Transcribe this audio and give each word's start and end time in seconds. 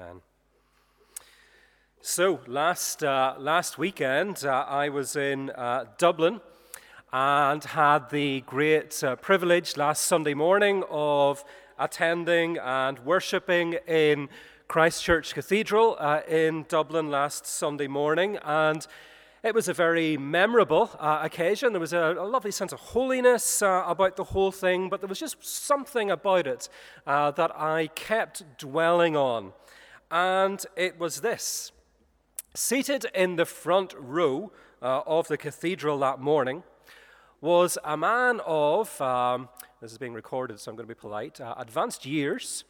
Amen. 0.00 0.20
So, 2.00 2.38
last, 2.46 3.02
uh, 3.02 3.34
last 3.36 3.78
weekend, 3.78 4.44
uh, 4.44 4.64
I 4.68 4.90
was 4.90 5.16
in 5.16 5.50
uh, 5.50 5.86
Dublin 5.98 6.40
and 7.12 7.64
had 7.64 8.08
the 8.10 8.42
great 8.42 9.02
uh, 9.02 9.16
privilege 9.16 9.76
last 9.76 10.04
Sunday 10.04 10.34
morning 10.34 10.84
of 10.88 11.42
attending 11.80 12.58
and 12.58 13.00
worshipping 13.00 13.78
in 13.88 14.28
Christ 14.68 15.02
Church 15.02 15.34
Cathedral 15.34 15.96
uh, 15.98 16.20
in 16.28 16.64
Dublin 16.68 17.10
last 17.10 17.44
Sunday 17.44 17.88
morning. 17.88 18.38
And 18.44 18.86
it 19.42 19.52
was 19.52 19.66
a 19.66 19.74
very 19.74 20.16
memorable 20.16 20.90
uh, 21.00 21.22
occasion. 21.24 21.72
There 21.72 21.80
was 21.80 21.92
a, 21.92 22.14
a, 22.16 22.26
lovely 22.26 22.52
sense 22.52 22.72
of 22.72 22.78
holiness 22.78 23.62
about 23.62 24.14
the 24.14 24.24
whole 24.24 24.52
thing, 24.52 24.90
but 24.90 25.00
there 25.00 25.08
was 25.08 25.18
just 25.18 25.44
something 25.44 26.08
about 26.08 26.46
it 26.46 26.68
that 27.04 27.50
I 27.56 27.88
kept 27.96 28.58
dwelling 28.58 29.16
on. 29.16 29.54
And 30.10 30.64
it 30.76 30.98
was 30.98 31.20
this 31.20 31.72
Seated 32.54 33.06
in 33.14 33.36
the 33.36 33.44
front 33.44 33.94
row 33.96 34.50
uh, 34.82 35.02
of 35.06 35.28
the 35.28 35.36
cathedral 35.36 35.98
that 35.98 36.18
morning 36.18 36.62
was 37.40 37.78
a 37.84 37.96
man 37.96 38.40
of, 38.44 39.00
um, 39.00 39.48
this 39.80 39.92
is 39.92 39.98
being 39.98 40.14
recorded, 40.14 40.58
so 40.58 40.70
I'm 40.70 40.76
going 40.76 40.88
to 40.88 40.94
be 40.94 40.98
polite, 40.98 41.40
uh, 41.40 41.54
advanced 41.56 42.04
years. 42.04 42.64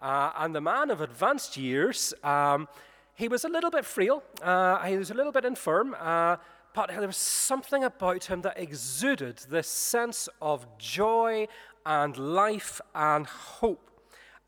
Uh, 0.00 0.30
and 0.36 0.54
the 0.54 0.60
man 0.60 0.90
of 0.90 1.00
advanced 1.00 1.56
years, 1.56 2.14
um, 2.22 2.68
he 3.14 3.26
was 3.26 3.44
a 3.44 3.48
little 3.48 3.70
bit 3.70 3.84
frail, 3.84 4.22
uh, 4.42 4.78
he 4.84 4.96
was 4.96 5.10
a 5.10 5.14
little 5.14 5.32
bit 5.32 5.44
infirm, 5.44 5.96
uh, 5.98 6.36
but 6.74 6.90
there 6.90 7.06
was 7.06 7.16
something 7.16 7.82
about 7.82 8.24
him 8.24 8.42
that 8.42 8.58
exuded 8.58 9.38
this 9.50 9.66
sense 9.66 10.28
of 10.40 10.66
joy 10.78 11.48
and 11.84 12.16
life 12.16 12.80
and 12.94 13.26
hope. 13.26 13.91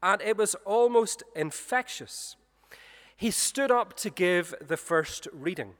And 0.04 0.20
it 0.20 0.36
was 0.36 0.54
almost 0.66 1.22
infectious. 1.34 2.36
He 3.16 3.30
stood 3.30 3.70
up 3.70 3.96
to 3.96 4.10
give 4.10 4.54
the 4.60 4.76
first 4.76 5.26
reading. 5.32 5.72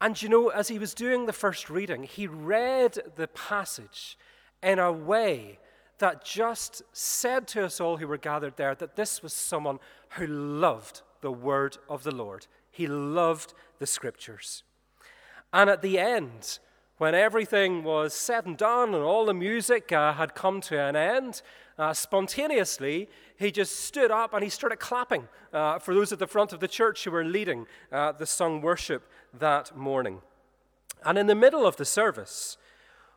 And 0.00 0.20
you 0.20 0.30
know, 0.30 0.48
as 0.48 0.68
he 0.68 0.78
was 0.78 0.94
doing 0.94 1.26
the 1.26 1.32
first 1.34 1.68
reading, 1.68 2.04
he 2.04 2.26
read 2.26 2.98
the 3.16 3.28
passage 3.28 4.16
in 4.62 4.78
a 4.78 4.90
way 4.90 5.58
that 5.98 6.24
just 6.24 6.82
said 6.94 7.46
to 7.48 7.66
us 7.66 7.82
all 7.82 7.98
who 7.98 8.08
were 8.08 8.16
gathered 8.16 8.56
there 8.56 8.74
that 8.76 8.96
this 8.96 9.22
was 9.22 9.34
someone 9.34 9.78
who 10.16 10.26
loved 10.26 11.02
the 11.20 11.30
word 11.30 11.76
of 11.86 12.02
the 12.02 12.14
Lord. 12.14 12.46
He 12.70 12.86
loved 12.86 13.52
the 13.78 13.86
scriptures. 13.86 14.62
And 15.52 15.68
at 15.68 15.82
the 15.82 15.98
end, 15.98 16.60
when 16.96 17.14
everything 17.14 17.84
was 17.84 18.14
said 18.14 18.46
and 18.46 18.56
done 18.56 18.94
and 18.94 19.04
all 19.04 19.26
the 19.26 19.34
music 19.34 19.92
uh, 19.92 20.14
had 20.14 20.34
come 20.34 20.62
to 20.62 20.80
an 20.80 20.96
end, 20.96 21.42
uh, 21.78 21.92
spontaneously, 21.92 23.08
he 23.36 23.50
just 23.50 23.80
stood 23.80 24.10
up 24.10 24.32
and 24.32 24.44
he 24.44 24.50
started 24.50 24.78
clapping 24.78 25.28
uh, 25.52 25.78
for 25.78 25.94
those 25.94 26.12
at 26.12 26.18
the 26.18 26.26
front 26.26 26.52
of 26.52 26.60
the 26.60 26.68
church 26.68 27.04
who 27.04 27.10
were 27.10 27.24
leading 27.24 27.66
uh, 27.90 28.12
the 28.12 28.26
sung 28.26 28.60
worship 28.60 29.10
that 29.38 29.76
morning. 29.76 30.20
And 31.04 31.18
in 31.18 31.26
the 31.26 31.34
middle 31.34 31.66
of 31.66 31.76
the 31.76 31.84
service, 31.84 32.56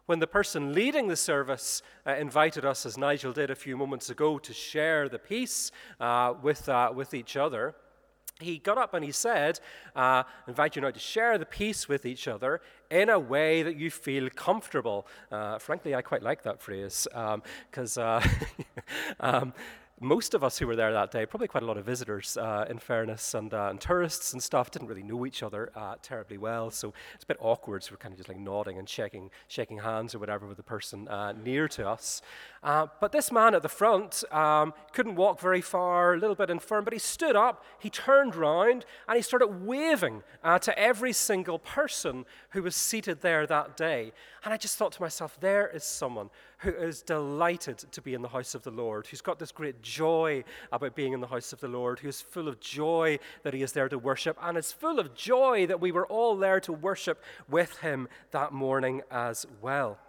when 0.08 0.20
the 0.20 0.28
person 0.28 0.74
leading 0.74 1.08
the 1.08 1.16
service 1.16 1.82
uh, 2.06 2.16
invited 2.16 2.66
us, 2.66 2.86
as 2.86 2.98
Nigel 2.98 3.34
did 3.34 3.52
a 3.52 3.56
few 3.56 3.78
moments 3.78 4.10
ago, 4.10 4.40
to 4.40 4.54
share 4.54 5.10
the 5.10 5.20
peace 5.20 5.72
uh, 6.00 6.34
with, 6.42 6.68
uh, 6.70 6.92
with 6.96 7.14
each 7.14 7.36
other, 7.36 7.76
he 8.40 8.58
got 8.58 8.78
up 8.78 8.94
and 8.94 9.04
he 9.04 9.12
said, 9.12 9.60
uh, 9.96 10.24
invite 10.48 10.76
you 10.76 10.82
now 10.82 10.92
to 10.92 11.00
share 11.00 11.38
the 11.38 11.46
peace 11.46 11.90
with 11.90 12.06
each 12.06 12.28
other 12.28 12.62
in 12.90 13.10
a 13.10 13.20
way 13.20 13.64
that 13.64 13.76
you 13.76 13.90
feel 13.90 14.30
comfortable. 14.30 15.08
Uh, 15.32 15.58
frankly, 15.58 15.96
I 15.96 16.02
quite 16.02 16.22
like 16.22 16.44
that 16.44 16.62
phrase 16.62 17.08
because 17.70 17.98
um, 17.98 18.22
um, 19.20 19.54
most 20.00 20.36
of 20.36 20.44
us 20.44 20.60
who 20.60 20.68
were 20.68 20.76
there 20.76 20.94
that 20.94 21.10
day, 21.10 21.26
probably 21.26 21.48
quite 21.48 21.64
a 21.64 21.66
lot 21.66 21.78
of 21.78 21.86
visitors, 21.86 22.38
uh, 22.38 22.66
in 22.70 22.78
fairness, 22.78 23.34
and, 23.34 23.52
uh, 23.54 23.68
and, 23.70 23.82
tourists 23.82 24.32
and 24.34 24.44
stuff, 24.44 24.70
didn't 24.70 24.88
really 24.88 25.02
know 25.02 25.26
each 25.26 25.42
other 25.42 25.72
uh, 25.76 25.96
terribly 26.04 26.38
well. 26.38 26.70
So 26.70 26.94
it's 27.16 27.24
a 27.24 27.28
bit 27.28 27.38
awkward. 27.40 27.84
So 27.84 27.94
we're 27.94 27.98
kind 27.98 28.14
of 28.14 28.18
just 28.18 28.30
like 28.30 28.38
nodding 28.38 28.78
and 28.78 28.88
shaking, 28.88 29.32
shaking 29.48 29.80
hands 29.80 30.14
or 30.14 30.20
whatever 30.20 30.46
with 30.46 30.58
the 30.58 30.64
person 30.64 31.08
uh, 31.08 31.32
near 31.32 31.68
to 31.70 31.88
us. 31.88 32.22
Uh, 32.62 32.88
but 33.02 33.12
this 33.12 33.32
man 33.32 33.56
at 33.56 33.64
the 33.64 33.70
front 33.70 34.24
um, 34.32 34.74
couldn't 34.92 35.16
walk 35.16 35.40
very 35.40 35.62
far, 35.62 36.14
a 36.14 36.18
little 36.18 36.36
bit 36.36 36.50
infirm, 36.50 36.84
but 36.84 36.94
he 36.94 37.00
stood 37.00 37.36
up, 37.36 37.64
he 37.80 37.90
turned 37.90 38.36
round, 38.36 38.86
and 39.08 39.16
he 39.16 39.22
started 39.22 39.66
waving 39.66 40.22
uh, 40.44 40.60
to 40.60 40.78
every 40.78 41.14
single 41.14 41.58
person 41.58 42.26
who 42.52 42.62
was 42.62 42.76
seated 42.76 43.22
there 43.22 43.48
that 43.48 43.76
day. 43.76 44.12
And 44.44 44.54
I 44.54 44.58
just 44.58 44.78
thought 44.78 44.92
to 44.94 45.02
myself, 45.02 45.40
there 45.40 45.68
is 45.68 45.84
someone 45.84 46.30
who 46.60 46.72
is 46.72 47.02
delighted 47.02 47.78
to 47.78 48.02
be 48.02 48.14
in 48.14 48.22
the 48.22 48.28
house 48.28 48.56
of 48.56 48.64
the 48.64 48.72
Lord, 48.72 49.08
who's 49.08 49.22
got 49.22 49.38
this 49.38 49.52
great 49.52 49.82
joy 49.82 50.44
about 50.72 50.96
being 50.96 51.14
in 51.14 51.22
the 51.22 51.28
house 51.28 51.54
of 51.54 51.60
the 51.60 51.68
Lord, 51.68 52.00
who's 52.00 52.22
full 52.22 52.48
of 52.48 52.60
joy 52.60 53.20
that 53.44 53.54
he 53.54 53.62
is 53.62 53.74
there 53.74 53.90
to 53.90 53.98
worship, 54.00 54.38
and 54.42 54.58
is 54.58 54.72
full 54.72 55.00
of 55.00 55.14
joy 55.14 55.68
that 55.68 55.80
we 55.80 55.92
were 55.92 56.08
all 56.08 56.36
there 56.36 56.60
to 56.62 56.74
worship 56.74 57.24
with 57.48 57.78
him 57.80 58.08
that 58.32 58.52
morning 58.52 59.04
as 59.12 59.46
well. 59.62 60.00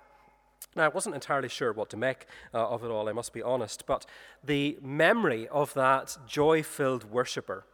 Now, 0.75 0.85
I 0.85 0.89
wasn't 0.89 1.15
entirely 1.15 1.49
sure 1.49 1.73
what 1.73 1.91
to 1.91 1.97
make 1.97 2.27
uh, 2.55 2.67
of 2.69 2.83
it 2.83 2.89
all, 2.89 3.09
I 3.09 3.13
must 3.13 3.33
be 3.33 3.43
honest, 3.43 3.87
but 3.87 4.07
the 4.43 4.79
memory 4.81 5.49
of 5.49 5.75
that 5.75 6.17
joy 6.27 6.63
filled 6.63 7.11
worshiper, 7.11 7.65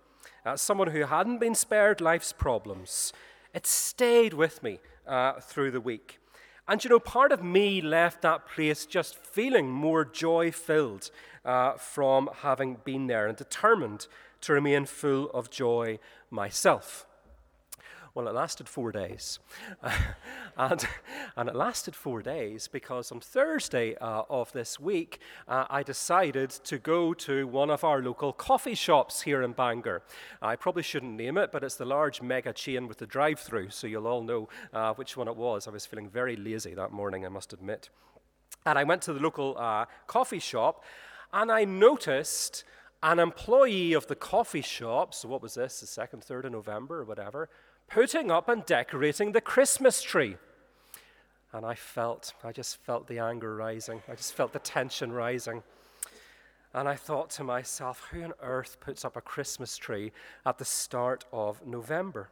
uh, 0.45 0.57
someone 0.57 0.89
who 0.89 1.05
hadn't 1.05 1.39
been 1.39 1.55
spared 1.55 2.01
life's 2.01 2.33
problems, 2.33 3.13
it 3.53 3.67
stayed 3.67 4.35
with 4.35 4.63
me 4.63 4.81
uh, 5.07 5.35
through 5.41 5.71
the 5.71 5.81
week. 5.81 6.19
And 6.67 6.83
you 6.83 6.91
know, 6.91 6.99
part 6.99 7.31
of 7.31 7.43
me 7.43 7.81
left 7.81 8.23
that 8.23 8.49
place 8.49 8.87
just 8.87 9.17
feeling 9.17 9.71
more 9.71 10.05
joy 10.05 10.51
filled 10.51 11.11
uh, 11.45 11.73
from 11.73 12.31
having 12.43 12.79
been 12.85 13.07
there 13.07 13.27
and 13.27 13.37
determined 13.37 14.07
to 14.41 14.53
remain 14.53 14.87
full 14.87 15.31
of 15.31 15.51
joy 15.51 15.99
myself. 16.31 17.07
Well, 18.15 18.29
it 18.29 18.35
lasted 18.35 18.69
four 18.69 18.93
days. 18.93 19.41
and, 20.57 20.87
and 21.37 21.49
it 21.49 21.57
lasted 21.57 21.97
four 21.97 22.23
days 22.23 22.69
because 22.69 23.11
on 23.11 23.19
Thursday 23.19 23.97
uh, 23.97 24.23
of 24.31 24.53
this 24.53 24.79
week, 24.79 25.19
uh, 25.49 25.65
I 25.69 25.83
decided 25.83 26.51
to 26.51 26.79
go 26.79 27.13
to 27.15 27.49
one 27.49 27.71
of 27.71 27.83
our 27.83 28.01
local 28.01 28.33
coffee 28.33 28.77
shops 28.77 29.23
here 29.23 29.43
in 29.43 29.51
Bangor. 29.51 30.03
I 30.41 30.55
probably 30.55 30.85
shouldn't 30.85 31.17
name 31.17 31.37
it, 31.37 31.51
but 31.51 31.65
it's 31.65 31.75
the 31.75 31.85
large 31.85 32.23
mega 32.23 32.53
chain 32.53 32.87
with 32.87 32.99
the 32.99 33.07
drive 33.07 33.41
through, 33.41 33.71
so 33.71 33.89
you'll 33.89 34.07
all 34.07 34.23
know 34.23 34.49
uh, 34.73 34.95
which 34.95 35.17
one 35.17 35.27
it 35.27 35.37
was. 35.37 35.67
I 35.67 35.73
was 35.73 35.85
feeling 35.85 36.09
very 36.09 36.37
lazy 36.37 36.73
that 36.75 36.93
morning, 36.93 37.27
I 37.27 37.31
must 37.31 37.53
admit. 37.53 37.91
And 38.65 38.79
I 38.79 38.85
went 38.85 39.03
to 39.03 39.13
the 39.13 39.21
local 39.21 39.57
uh, 39.59 39.87
coffee 40.07 40.39
shop 40.39 40.85
and 41.33 41.51
I 41.51 41.65
noticed 41.65 42.63
an 43.03 43.19
employee 43.19 43.93
of 43.93 44.07
the 44.07 44.15
coffee 44.15 44.63
shop, 44.63 45.13
so 45.15 45.29
what 45.29 45.43
was 45.43 45.55
this, 45.55 45.81
the 45.81 45.87
2nd, 45.87 46.25
3rd 46.25 46.45
of 46.45 46.53
November 46.53 47.01
or 47.01 47.05
whatever, 47.05 47.51
putting 47.89 48.31
up 48.31 48.49
and 48.49 48.65
decorating 48.65 49.33
the 49.33 49.41
Christmas 49.41 50.03
tree. 50.03 50.37
And 51.53 51.65
I 51.65 51.75
felt, 51.75 52.35
I 52.43 52.53
just 52.53 52.79
felt 52.79 53.07
the 53.07 53.19
anger 53.19 53.55
rising. 53.55 54.03
I 54.09 54.15
just 54.15 54.35
felt 54.35 54.53
the 54.53 54.59
tension 54.59 55.13
rising. 55.13 55.63
And 56.73 56.89
I 56.89 56.97
thought 56.97 57.31
to 57.31 57.45
myself, 57.45 58.09
who 58.11 58.25
on 58.25 58.33
earth 58.43 58.79
puts 58.81 59.05
up 59.05 59.17
a 59.17 59.21
Christmas 59.21 59.77
tree 59.77 60.11
at 60.45 60.59
the 60.59 60.65
start 60.65 61.25
of 61.33 61.65
November? 61.65 62.31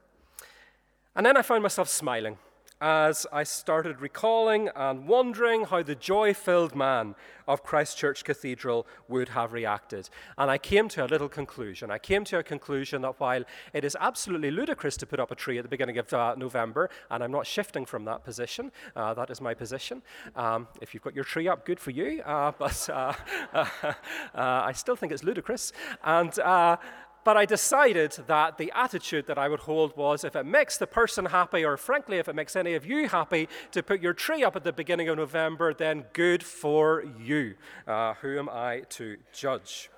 And 1.15 1.25
then 1.25 1.37
I 1.37 1.43
found 1.43 1.63
myself 1.63 1.89
smiling 1.89 2.39
as 2.83 3.29
I 3.33 3.45
started 3.45 4.01
recalling 4.01 4.69
and 4.75 5.07
wondering 5.07 5.67
how 5.67 5.85
the 5.85 5.95
joy 5.95 6.35
filled 6.35 6.75
man 6.75 7.15
of 7.47 7.63
Christ 7.63 7.97
Church 7.97 8.25
Cathedral 8.25 8.89
would 9.07 9.29
have 9.31 9.53
reacted. 9.53 10.11
And 10.37 10.51
I 10.51 10.59
came 10.59 10.89
to 10.91 11.05
a 11.05 11.07
little 11.07 11.29
conclusion. 11.29 11.93
I 11.93 11.99
came 11.99 12.25
to 12.25 12.39
a 12.39 12.43
conclusion 12.43 13.03
that 13.03 13.21
while 13.21 13.45
it 13.73 13.85
is 13.85 13.97
absolutely 14.01 14.51
ludicrous 14.51 14.97
to 14.97 15.07
put 15.07 15.21
up 15.21 15.31
a 15.31 15.37
tree 15.37 15.59
at 15.59 15.63
the 15.63 15.69
beginning 15.69 15.97
of 15.99 16.13
uh, 16.13 16.35
November, 16.37 16.91
and 17.09 17.23
I'm 17.23 17.31
not 17.31 17.47
shifting 17.47 17.87
from 17.87 18.05
that 18.07 18.25
position, 18.25 18.73
uh, 18.97 19.15
that 19.15 19.31
is 19.31 19.41
my 19.41 19.55
position. 19.55 20.03
Um, 20.35 20.67
if 20.81 20.93
you've 20.93 21.05
got 21.05 21.15
your 21.15 21.25
tree 21.25 21.47
up, 21.47 21.65
good 21.65 21.79
for 21.79 21.93
you, 21.93 22.21
uh, 22.23 22.51
but 22.59 22.91
uh, 22.91 23.13
uh, 23.55 23.95
I 24.35 24.73
still 24.73 24.97
think 24.97 25.13
it's 25.13 25.23
ludicrous. 25.23 25.73
And 26.03 26.37
uh, 26.41 26.79
but 27.25 27.37
I 27.37 27.45
decided 27.45 28.13
that 28.27 28.59
the 28.59 28.73
attitude 28.75 29.27
that 29.27 29.39
I 29.39 29.49
would 29.49 29.61
hold 29.61 29.97
was 29.97 30.25
if 30.25 30.37
it 30.37 30.45
makes 30.45 30.77
the 30.79 30.87
person 30.87 31.27
happy, 31.27 31.65
or 31.65 31.77
frankly, 31.77 32.19
if 32.19 32.29
it 32.29 32.35
makes 32.35 32.57
any 32.57 32.75
of 32.75 32.85
you 32.85 33.09
happy 33.09 33.49
to 33.73 33.83
put 33.83 34.01
your 34.01 34.13
tree 34.13 34.45
up 34.45 34.57
at 34.57 34.65
the 34.65 34.73
beginning 34.73 35.09
of 35.09 35.17
November, 35.17 35.73
then 35.73 36.05
good 36.13 36.43
for 36.43 37.05
you. 37.21 37.55
Uh, 37.87 38.15
who 38.15 38.39
am 38.39 38.49
I 38.49 38.83
to 38.91 39.17
judge? 39.33 39.91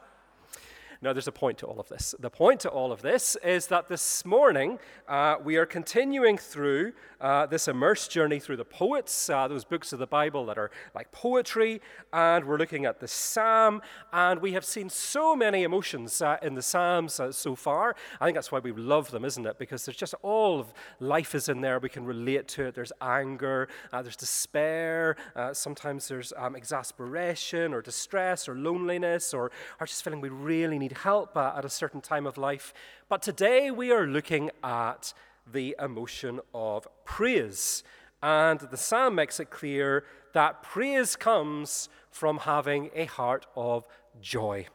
Now, 1.05 1.13
there's 1.13 1.29
a 1.29 1.33
point 1.33 1.59
to 1.59 1.67
all 1.67 1.79
of 1.79 1.91
this. 1.91 2.15
The 2.19 2.31
point 2.31 2.61
to 2.61 2.71
all 2.71 2.91
of 2.91 3.03
this 3.03 3.37
is 3.45 3.67
that 3.67 3.91
this 3.91 4.25
morning 4.25 4.79
uh, 5.07 5.37
we 5.45 5.59
are 5.59 5.67
continuing 5.67 6.39
through 6.39 6.95
uh, 7.21 7.45
this 7.45 7.69
immersed 7.69 8.11
journey 8.11 8.39
through 8.39 8.57
the 8.57 8.65
poets, 8.65 9.29
uh, 9.29 9.47
those 9.47 9.67
books 9.67 9.93
of 9.93 9.99
the 9.99 10.07
Bible 10.07 10.47
that 10.47 10.57
are 10.57 10.71
like 10.95 11.13
poetry, 11.13 11.83
and 12.15 12.47
we're 12.47 12.57
looking 12.57 12.87
at 12.87 13.01
the 13.01 13.09
Psalm, 13.09 13.83
and 14.15 14.41
we 14.41 14.53
have 14.53 14.65
seen 14.65 14.89
so 14.89 15.37
many 15.37 15.63
emotions 15.63 16.23
uh, 16.23 16.39
in 16.43 16.55
the 16.55 16.63
Psalms 16.63 17.21
uh, 17.21 17.31
so 17.31 17.55
far. 17.55 17.95
I 18.19 18.25
think 18.25 18.35
that's 18.35 18.51
why 18.51 18.61
we 18.61 18.73
love 18.73 19.11
them, 19.11 19.27
isn't 19.27 19.45
it? 19.47 19.59
Because 19.59 19.85
there's 19.85 19.99
just 19.99 20.15
all 20.23 20.59
of 20.59 20.73
life 21.01 21.35
is 21.35 21.51
in 21.51 21.61
there. 21.61 21.79
We 21.79 21.91
can 21.91 22.07
relate 22.07 22.49
to 22.49 22.65
it. 22.65 22.75
There's 22.75 22.93
anger, 23.03 23.69
uh, 23.93 24.01
there's 24.01 24.17
despair, 24.17 25.17
sometimes 25.53 26.09
there's 26.09 26.33
um, 26.39 26.57
exasperation 26.57 27.75
or 27.75 27.83
distress 27.83 28.49
or 28.49 28.55
loneliness 28.55 29.35
or, 29.35 29.51
or 29.81 29.87
just 29.87 30.03
feeling 30.03 30.23
we 30.23 30.31
really 30.31 30.79
need 30.79 30.94
help 30.95 31.37
at 31.37 31.65
a 31.65 31.69
certain 31.69 32.01
time 32.01 32.27
of 32.27 32.39
life. 32.39 32.73
But 33.09 33.23
today 33.23 33.71
we 33.71 33.91
are 33.93 34.07
looking 34.07 34.51
at 34.63 35.15
the 35.51 35.77
emotion 35.81 36.41
of 36.55 36.87
praise. 37.05 37.85
And 38.23 38.61
the 38.61 38.77
psalm 38.77 39.15
makes 39.15 39.39
it 39.39 39.51
clear 39.51 40.05
that 40.33 40.63
praise 40.63 41.17
comes 41.17 41.89
from 42.11 42.39
having 42.39 42.91
a 42.95 43.05
heart 43.05 43.47
of 43.55 43.87
joy. 44.21 44.67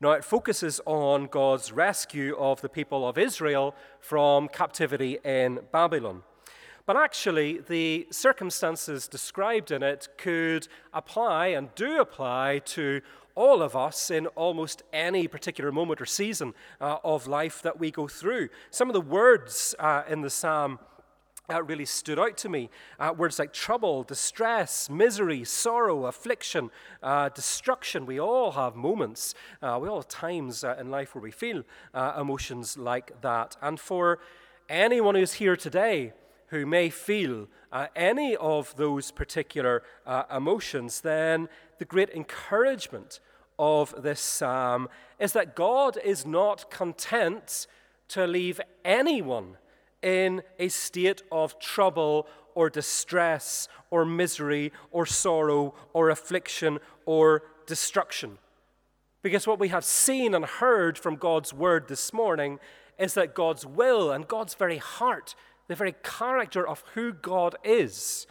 Now, 0.00 0.10
it 0.10 0.24
focuses 0.24 0.80
on 0.84 1.26
God's 1.26 1.72
rescue 1.72 2.36
of 2.36 2.60
the 2.60 2.68
people 2.68 3.08
of 3.08 3.16
Israel 3.16 3.74
from 4.00 4.48
captivity 4.48 5.18
in 5.24 5.60
Babylon. 5.72 6.22
But 6.84 6.96
actually, 6.96 7.60
the 7.60 8.06
circumstances 8.10 9.08
described 9.08 9.70
in 9.70 9.82
it 9.82 10.08
could 10.18 10.68
apply 10.92 11.48
and 11.48 11.74
do 11.74 12.00
apply 12.00 12.60
to 12.66 13.00
all 13.36 13.62
of 13.62 13.76
us 13.76 14.10
in 14.10 14.26
almost 14.28 14.82
any 14.92 15.28
particular 15.28 15.70
moment 15.70 16.00
or 16.00 16.06
season 16.06 16.54
uh, 16.80 16.96
of 17.04 17.28
life 17.28 17.62
that 17.62 17.78
we 17.78 17.92
go 17.92 18.08
through. 18.08 18.48
Some 18.70 18.88
of 18.88 18.94
the 18.94 19.00
words 19.00 19.74
uh, 19.78 20.02
in 20.08 20.22
the 20.22 20.30
psalm 20.30 20.80
uh, 21.48 21.62
really 21.62 21.84
stood 21.84 22.18
out 22.18 22.36
to 22.38 22.48
me. 22.48 22.70
Uh, 22.98 23.14
words 23.16 23.38
like 23.38 23.52
trouble, 23.52 24.02
distress, 24.02 24.90
misery, 24.90 25.44
sorrow, 25.44 26.06
affliction, 26.06 26.70
uh, 27.02 27.28
destruction. 27.28 28.06
We 28.06 28.18
all 28.18 28.52
have 28.52 28.74
moments, 28.74 29.34
uh, 29.62 29.78
we 29.80 29.88
all 29.88 29.98
have 29.98 30.08
times 30.08 30.64
uh, 30.64 30.76
in 30.80 30.90
life 30.90 31.14
where 31.14 31.22
we 31.22 31.30
feel 31.30 31.62
uh, 31.94 32.16
emotions 32.20 32.76
like 32.76 33.20
that. 33.20 33.56
And 33.62 33.78
for 33.78 34.18
anyone 34.68 35.14
who's 35.14 35.34
here 35.34 35.56
today 35.56 36.12
who 36.48 36.66
may 36.66 36.90
feel 36.90 37.48
uh, 37.72 37.86
any 37.94 38.36
of 38.36 38.74
those 38.76 39.10
particular 39.10 39.82
uh, 40.06 40.24
emotions, 40.34 41.00
then 41.00 41.48
the 41.78 41.84
great 41.84 42.10
encouragement 42.10 43.20
of 43.58 43.94
this 44.02 44.20
psalm 44.20 44.88
is 45.18 45.32
that 45.32 45.56
God 45.56 45.98
is 46.04 46.26
not 46.26 46.70
content 46.70 47.66
to 48.08 48.26
leave 48.26 48.60
anyone 48.84 49.56
in 50.02 50.42
a 50.58 50.68
state 50.68 51.22
of 51.32 51.58
trouble 51.58 52.26
or 52.54 52.70
distress 52.70 53.68
or 53.90 54.04
misery 54.04 54.72
or 54.90 55.06
sorrow 55.06 55.74
or 55.92 56.10
affliction 56.10 56.78
or 57.04 57.42
destruction. 57.66 58.38
Because 59.22 59.46
what 59.46 59.58
we 59.58 59.68
have 59.68 59.84
seen 59.84 60.34
and 60.34 60.44
heard 60.44 60.96
from 60.98 61.16
God's 61.16 61.52
word 61.52 61.88
this 61.88 62.12
morning 62.12 62.60
is 62.98 63.14
that 63.14 63.34
God's 63.34 63.66
will 63.66 64.10
and 64.12 64.28
God's 64.28 64.54
very 64.54 64.78
heart, 64.78 65.34
the 65.68 65.74
very 65.74 65.94
character 66.02 66.66
of 66.66 66.84
who 66.94 67.12
God 67.12 67.56
is, 67.64 68.26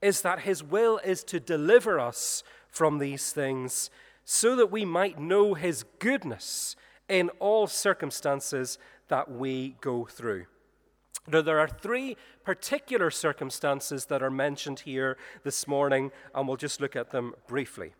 is 0.00 0.22
that 0.22 0.40
his 0.40 0.62
will 0.62 0.98
is 1.04 1.22
to 1.24 1.40
deliver 1.40 1.98
us 1.98 2.42
from 2.68 2.98
these 2.98 3.32
things 3.32 3.90
so 4.24 4.56
that 4.56 4.70
we 4.70 4.84
might 4.84 5.18
know 5.18 5.54
his 5.54 5.84
goodness 5.98 6.76
in 7.08 7.28
all 7.40 7.66
circumstances 7.66 8.78
that 9.08 9.30
we 9.30 9.76
go 9.80 10.04
through. 10.04 10.46
Now, 11.26 11.42
there 11.42 11.60
are 11.60 11.68
three 11.68 12.16
particular 12.44 13.10
circumstances 13.10 14.06
that 14.06 14.22
are 14.22 14.30
mentioned 14.30 14.80
here 14.80 15.18
this 15.44 15.68
morning, 15.68 16.12
and 16.34 16.48
we'll 16.48 16.56
just 16.56 16.80
look 16.80 16.96
at 16.96 17.10
them 17.10 17.34
briefly. 17.46 17.92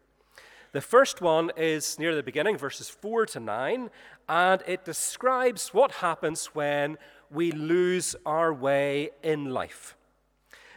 The 0.72 0.80
first 0.80 1.20
one 1.20 1.50
is 1.56 1.98
near 1.98 2.14
the 2.14 2.22
beginning, 2.22 2.56
verses 2.56 2.88
4 2.88 3.26
to 3.26 3.40
9, 3.40 3.90
and 4.28 4.62
it 4.66 4.84
describes 4.84 5.74
what 5.74 5.90
happens 5.90 6.46
when 6.54 6.96
we 7.30 7.52
lose 7.52 8.16
our 8.26 8.52
way 8.52 9.10
in 9.22 9.50
life. 9.50 9.96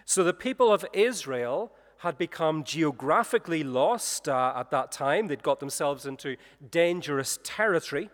So, 0.06 0.24
the 0.24 0.34
people 0.34 0.72
of 0.72 0.86
Israel 0.94 1.72
had 2.00 2.18
become 2.18 2.66
geographically 2.66 3.64
lost 3.64 4.28
uh, 4.28 4.54
at 4.58 4.70
that 4.72 4.92
time, 4.92 5.28
they'd 5.28 5.42
got 5.42 5.62
themselves 5.62 6.06
into 6.06 6.36
dangerous 6.70 7.40
territory. 7.44 8.10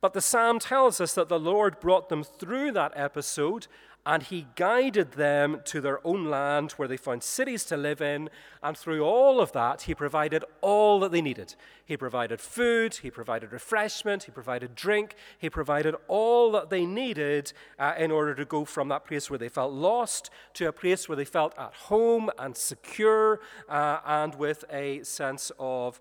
But 0.00 0.14
the 0.14 0.20
psalm 0.20 0.58
tells 0.58 1.00
us 1.00 1.14
that 1.14 1.28
the 1.28 1.38
Lord 1.38 1.80
brought 1.80 2.08
them 2.08 2.24
through 2.24 2.72
that 2.72 2.92
episode 2.96 3.68
and 4.06 4.22
he 4.22 4.46
guided 4.54 5.12
them 5.12 5.60
to 5.64 5.80
their 5.80 6.06
own 6.06 6.24
land 6.24 6.72
where 6.72 6.88
they 6.88 6.96
found 6.96 7.22
cities 7.22 7.64
to 7.66 7.76
live 7.76 8.00
in. 8.00 8.30
And 8.62 8.76
through 8.76 9.04
all 9.04 9.40
of 9.40 9.52
that, 9.52 9.82
he 9.82 9.94
provided 9.94 10.44
all 10.60 11.00
that 11.00 11.12
they 11.12 11.20
needed. 11.20 11.54
He 11.84 11.96
provided 11.96 12.40
food, 12.40 12.94
he 12.96 13.10
provided 13.10 13.52
refreshment, 13.52 14.24
he 14.24 14.30
provided 14.30 14.74
drink, 14.74 15.14
he 15.38 15.50
provided 15.50 15.94
all 16.06 16.50
that 16.52 16.70
they 16.70 16.86
needed 16.86 17.52
uh, 17.78 17.94
in 17.98 18.10
order 18.10 18.34
to 18.34 18.44
go 18.44 18.64
from 18.64 18.88
that 18.88 19.04
place 19.04 19.28
where 19.28 19.38
they 19.38 19.48
felt 19.48 19.72
lost 19.72 20.30
to 20.54 20.68
a 20.68 20.72
place 20.72 21.08
where 21.08 21.16
they 21.16 21.24
felt 21.24 21.58
at 21.58 21.74
home 21.74 22.30
and 22.38 22.56
secure 22.56 23.40
uh, 23.68 23.98
and 24.06 24.34
with 24.36 24.64
a 24.70 25.02
sense 25.02 25.52
of 25.58 26.00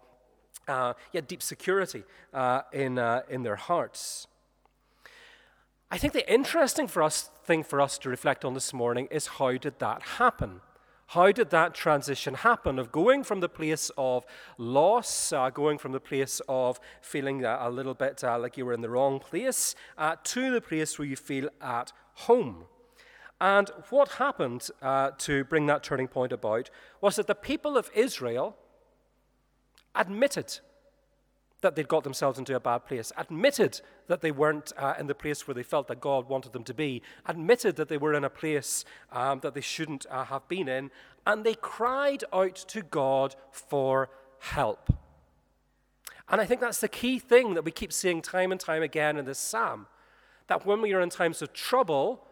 uh, 0.68 0.94
yet 1.14 1.28
deep 1.28 1.42
security 1.42 2.04
uh, 2.34 2.62
in, 2.72 3.00
uh, 3.00 3.22
in 3.30 3.44
their 3.44 3.56
hearts. 3.56 4.28
I 5.90 5.98
think 5.98 6.12
the 6.12 6.32
interesting 6.32 6.88
for 6.88 7.02
us, 7.02 7.30
thing 7.46 7.64
for 7.64 7.80
us 7.80 7.98
to 8.00 8.10
reflect 8.10 8.44
on 8.44 8.54
this 8.54 8.74
morning 8.74 9.08
is 9.10 9.28
how 9.28 9.54
did 9.54 9.80
that 9.80 10.02
happen? 10.02 10.60
How 11.12 11.32
did 11.32 11.50
that 11.52 11.74
transition 11.74 12.34
happen 12.34 12.78
of 12.78 12.92
going 12.92 13.24
from 13.24 13.40
the 13.40 13.48
place 13.48 13.90
of 13.98 14.26
loss, 14.58 15.32
uh, 15.32 15.50
going 15.50 15.78
from 15.78 15.94
the 15.94 16.02
place 16.02 16.42
of 16.50 16.82
feeling 17.02 17.46
a 17.46 17.70
little 17.70 17.94
bit 17.94 18.22
uh, 18.22 18.38
like 18.38 18.58
you 18.58 18.66
were 18.66 18.74
in 18.74 18.82
the 18.82 18.90
wrong 18.90 19.20
place, 19.20 19.76
uh, 19.98 20.18
to 20.26 20.52
the 20.52 20.60
place 20.60 21.00
where 21.00 21.08
you 21.08 21.16
feel 21.16 21.48
at 21.62 21.94
home? 22.16 22.66
And 23.40 23.72
what 23.90 24.14
happened 24.14 24.68
uh, 24.82 25.12
to 25.20 25.46
bring 25.46 25.68
that 25.68 25.84
turning 25.84 26.10
point 26.10 26.34
about 26.34 26.70
was 27.00 27.16
that 27.16 27.28
the 27.28 27.36
people 27.36 27.78
of 27.78 27.90
Israel 27.96 28.58
admitted 29.96 30.60
that 31.62 31.76
they'd 31.76 31.88
got 31.88 32.04
themselves 32.04 32.38
into 32.38 32.56
a 32.56 32.60
bad 32.60 32.86
place, 32.86 33.12
admitted 33.18 33.82
that 34.08 34.22
they 34.22 34.32
weren't 34.32 34.72
uh, 34.78 34.94
in 35.00 35.08
the 35.08 35.16
place 35.16 35.48
where 35.48 35.56
they 35.56 35.64
felt 35.64 35.88
that 35.88 36.00
God 36.00 36.30
wanted 36.30 36.54
them 36.54 36.64
to 36.66 36.74
be, 36.74 37.02
admitted 37.26 37.76
that 37.78 37.90
they 37.90 37.98
were 37.98 38.14
in 38.14 38.24
a 38.24 38.30
place 38.30 38.86
um, 39.12 39.40
that 39.40 39.54
they 39.54 39.62
shouldn't 39.62 40.06
uh, 40.10 40.26
have 40.26 40.48
been 40.48 40.68
in, 40.68 40.92
and 41.26 41.44
they 41.44 41.56
cried 41.56 42.24
out 42.32 42.56
to 42.56 42.82
God 42.84 43.36
for 43.52 44.10
help. 44.40 44.94
And 46.30 46.40
I 46.40 46.46
think 46.46 46.62
that's 46.62 46.82
the 46.82 46.88
key 46.88 47.20
thing 47.20 47.54
that 47.54 47.64
we 47.64 47.72
keep 47.72 47.92
seeing 47.92 48.22
time 48.22 48.52
and 48.52 48.60
time 48.60 48.84
again 48.84 49.18
in 49.18 49.26
this 49.26 49.40
psalm 49.40 49.88
that 50.48 50.66
when 50.66 50.82
we 50.82 50.94
are 50.94 51.02
in 51.02 51.10
times 51.10 51.42
of 51.42 51.54
trouble, 51.54 52.24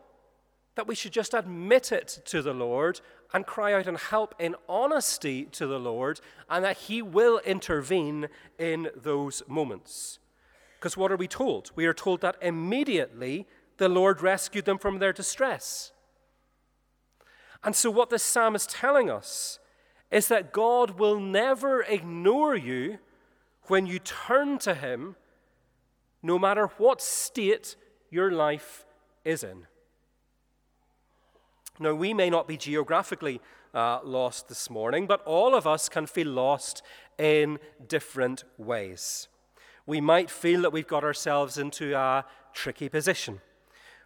that 0.76 0.88
we 0.88 0.96
should 0.96 1.12
just 1.12 1.34
admit 1.34 1.92
it 1.92 2.20
to 2.26 2.42
the 2.42 2.54
Lord 2.54 3.02
and 3.34 3.46
cry 3.46 3.74
out 3.74 3.88
and 3.88 3.98
help 3.98 4.36
in 4.40 4.56
honesty 4.70 5.46
to 5.46 5.68
the 5.68 5.80
Lord, 5.80 6.22
and 6.50 6.64
that 6.64 6.78
He 6.78 7.02
will 7.02 7.40
intervene 7.40 8.28
in 8.58 8.90
those 8.96 9.44
moments. 9.48 10.20
Because 10.80 10.96
what 10.96 11.12
are 11.12 11.18
we 11.18 11.28
told? 11.28 11.72
We 11.76 11.86
are 11.86 11.94
told 11.94 12.22
that 12.22 12.38
immediately 12.42 13.48
the 13.78 13.90
Lord 13.90 14.22
rescued 14.22 14.66
them 14.66 14.78
from 14.78 15.00
their 15.00 15.14
distress. 15.14 15.92
And 17.64 17.76
so, 17.76 17.90
what 17.90 18.10
this 18.10 18.24
psalm 18.24 18.56
is 18.56 18.68
telling 18.68 19.10
us 19.10 19.60
is 20.12 20.28
that 20.28 20.54
God 20.54 21.00
will 21.00 21.20
never 21.20 21.82
ignore 21.82 22.56
you 22.56 23.00
when 23.64 23.88
you 23.88 24.00
turn 24.00 24.60
to 24.60 24.76
Him, 24.76 25.16
no 26.22 26.38
matter 26.38 26.68
what 26.78 27.02
state 27.02 27.76
your 28.12 28.32
life 28.32 28.86
is 29.24 29.44
in. 29.44 29.66
Now, 31.80 31.94
we 31.94 32.14
may 32.14 32.30
not 32.30 32.48
be 32.48 32.56
geographically 32.56 33.42
uh, 33.74 34.00
lost 34.04 34.48
this 34.48 34.70
morning, 34.70 35.08
but 35.08 35.22
all 35.26 35.54
of 35.54 35.68
us 35.68 35.90
can 35.90 36.06
feel 36.06 36.30
lost 36.30 36.82
in 37.18 37.60
different 37.86 38.46
ways. 38.58 39.28
We 39.86 40.00
might 40.00 40.32
feel 40.32 40.62
that 40.62 40.72
we've 40.72 40.88
got 40.88 41.04
ourselves 41.04 41.58
into 41.58 41.94
a 41.94 42.26
tricky 42.54 42.88
position. 42.88 43.42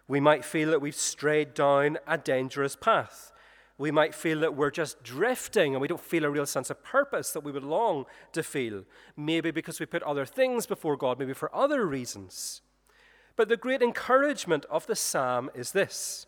We 0.08 0.18
might 0.18 0.44
feel 0.44 0.70
that 0.70 0.80
we've 0.80 0.96
strayed 0.96 1.54
down 1.54 1.98
a 2.08 2.18
dangerous 2.18 2.74
path. 2.74 3.32
We 3.78 3.92
might 3.92 4.14
feel 4.14 4.40
that 4.40 4.56
we're 4.56 4.72
just 4.72 5.02
drifting 5.04 5.72
and 5.72 5.80
we 5.80 5.88
don't 5.88 6.00
feel 6.00 6.24
a 6.24 6.30
real 6.30 6.46
sense 6.46 6.68
of 6.68 6.82
purpose 6.82 7.32
that 7.32 7.44
we 7.44 7.52
would 7.52 7.62
long 7.62 8.04
to 8.32 8.42
feel. 8.42 8.84
Maybe 9.16 9.52
because 9.52 9.78
we 9.78 9.86
put 9.86 10.02
other 10.02 10.26
things 10.26 10.66
before 10.66 10.96
God, 10.96 11.18
maybe 11.18 11.32
for 11.32 11.54
other 11.54 11.86
reasons. 11.86 12.60
But 13.36 13.48
the 13.48 13.56
great 13.56 13.80
encouragement 13.80 14.66
of 14.68 14.86
the 14.86 14.96
psalm 14.96 15.48
is 15.54 15.72
this 15.72 16.26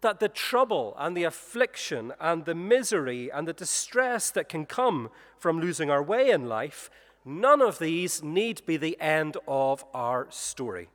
that 0.00 0.20
the 0.20 0.28
trouble 0.28 0.94
and 0.98 1.16
the 1.16 1.24
affliction 1.24 2.12
and 2.20 2.44
the 2.44 2.54
misery 2.54 3.30
and 3.30 3.48
the 3.48 3.52
distress 3.52 4.30
that 4.30 4.48
can 4.48 4.66
come 4.66 5.10
from 5.38 5.60
losing 5.60 5.90
our 5.90 6.02
way 6.02 6.30
in 6.30 6.48
life, 6.48 6.90
none 7.24 7.60
of 7.60 7.78
these 7.78 8.22
need 8.22 8.64
be 8.66 8.76
the 8.76 9.00
end 9.00 9.36
of 9.46 9.84
our 9.92 10.26
story. 10.30 10.88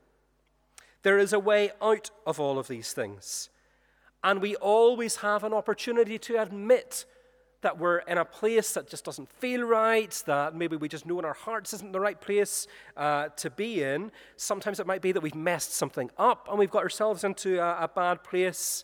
There 1.03 1.17
is 1.17 1.33
a 1.33 1.39
way 1.39 1.71
out 1.81 2.11
of 2.25 2.39
all 2.39 2.57
of 2.57 2.67
these 2.67 2.93
things. 2.93 3.49
And 4.23 4.41
we 4.41 4.55
always 4.55 5.17
have 5.17 5.43
an 5.43 5.53
opportunity 5.53 6.17
to 6.19 6.41
admit 6.41 7.05
that 7.63 7.79
we're 7.79 7.99
in 7.99 8.17
a 8.17 8.25
place 8.25 8.73
that 8.73 8.89
just 8.89 9.03
doesn't 9.03 9.29
feel 9.29 9.63
right, 9.63 10.21
that 10.25 10.53
maybe 10.53 10.75
we 10.75 10.87
just 10.87 11.05
know 11.05 11.17
in 11.19 11.25
our 11.25 11.33
hearts 11.33 11.73
isn't 11.73 11.91
the 11.91 11.99
right 11.99 12.19
place 12.21 12.67
uh, 12.95 13.29
to 13.29 13.49
be 13.49 13.81
in. 13.81 14.11
Sometimes 14.37 14.79
it 14.79 14.87
might 14.87 15.01
be 15.01 15.11
that 15.11 15.23
we've 15.23 15.33
messed 15.33 15.73
something 15.73 16.11
up 16.17 16.47
and 16.49 16.59
we've 16.59 16.69
got 16.69 16.83
ourselves 16.83 17.23
into 17.23 17.59
a, 17.59 17.83
a 17.83 17.87
bad 17.87 18.23
place. 18.23 18.83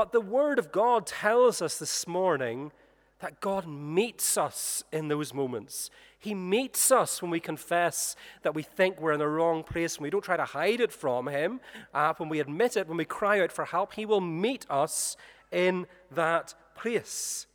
But 0.00 0.12
the 0.12 0.20
Word 0.22 0.58
of 0.58 0.72
God 0.72 1.06
tells 1.06 1.60
us 1.60 1.78
this 1.78 2.06
morning 2.06 2.72
that 3.18 3.38
God 3.38 3.66
meets 3.66 4.38
us 4.38 4.82
in 4.90 5.08
those 5.08 5.34
moments. 5.34 5.90
He 6.18 6.34
meets 6.34 6.90
us 6.90 7.20
when 7.20 7.30
we 7.30 7.38
confess 7.38 8.16
that 8.40 8.54
we 8.54 8.62
think 8.62 8.98
we're 8.98 9.12
in 9.12 9.18
the 9.18 9.28
wrong 9.28 9.62
place, 9.62 9.96
and 9.96 10.02
we 10.02 10.08
don't 10.08 10.24
try 10.24 10.38
to 10.38 10.46
hide 10.46 10.80
it 10.80 10.90
from 10.90 11.28
Him. 11.28 11.60
Uh, 11.92 12.14
when 12.16 12.30
we 12.30 12.40
admit 12.40 12.78
it, 12.78 12.88
when 12.88 12.96
we 12.96 13.04
cry 13.04 13.42
out 13.42 13.52
for 13.52 13.66
help, 13.66 13.92
He 13.92 14.06
will 14.06 14.22
meet 14.22 14.64
us 14.70 15.18
in 15.52 15.86
that 16.12 16.54
place. 16.74 17.46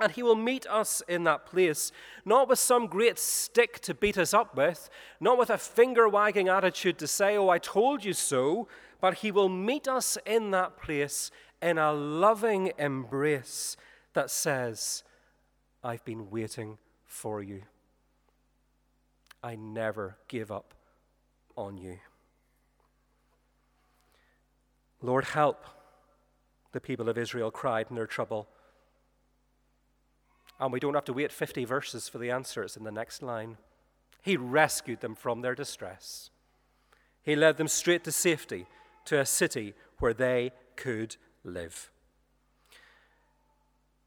And 0.00 0.12
he 0.12 0.22
will 0.22 0.36
meet 0.36 0.66
us 0.66 1.02
in 1.06 1.24
that 1.24 1.46
place, 1.46 1.92
not 2.24 2.48
with 2.48 2.58
some 2.58 2.86
great 2.86 3.18
stick 3.18 3.78
to 3.80 3.94
beat 3.94 4.18
us 4.18 4.32
up 4.32 4.56
with, 4.56 4.88
not 5.20 5.38
with 5.38 5.50
a 5.50 5.58
finger 5.58 6.08
wagging 6.08 6.48
attitude 6.48 6.98
to 6.98 7.06
say, 7.06 7.36
Oh, 7.36 7.48
I 7.48 7.58
told 7.58 8.04
you 8.04 8.12
so, 8.12 8.68
but 9.00 9.18
he 9.18 9.30
will 9.30 9.48
meet 9.48 9.86
us 9.86 10.16
in 10.24 10.50
that 10.52 10.76
place 10.80 11.30
in 11.60 11.78
a 11.78 11.92
loving 11.92 12.72
embrace 12.78 13.76
that 14.14 14.30
says, 14.30 15.04
I've 15.84 16.04
been 16.04 16.30
waiting 16.30 16.78
for 17.06 17.42
you. 17.42 17.62
I 19.42 19.56
never 19.56 20.16
give 20.28 20.50
up 20.50 20.74
on 21.56 21.78
you. 21.78 21.98
Lord, 25.00 25.24
help, 25.24 25.66
the 26.72 26.80
people 26.80 27.08
of 27.08 27.18
Israel 27.18 27.50
cried 27.50 27.86
in 27.90 27.96
their 27.96 28.06
trouble. 28.06 28.48
And 30.62 30.72
we 30.72 30.78
don't 30.78 30.94
have 30.94 31.04
to 31.06 31.12
wait 31.12 31.32
50 31.32 31.64
verses 31.64 32.08
for 32.08 32.18
the 32.18 32.30
answer, 32.30 32.62
it's 32.62 32.76
in 32.76 32.84
the 32.84 32.92
next 32.92 33.20
line. 33.20 33.56
He 34.22 34.36
rescued 34.36 35.00
them 35.00 35.16
from 35.16 35.40
their 35.40 35.56
distress. 35.56 36.30
He 37.24 37.34
led 37.34 37.56
them 37.56 37.66
straight 37.66 38.04
to 38.04 38.12
safety, 38.12 38.66
to 39.06 39.18
a 39.18 39.26
city 39.26 39.74
where 39.98 40.14
they 40.14 40.52
could 40.76 41.16
live. 41.42 41.90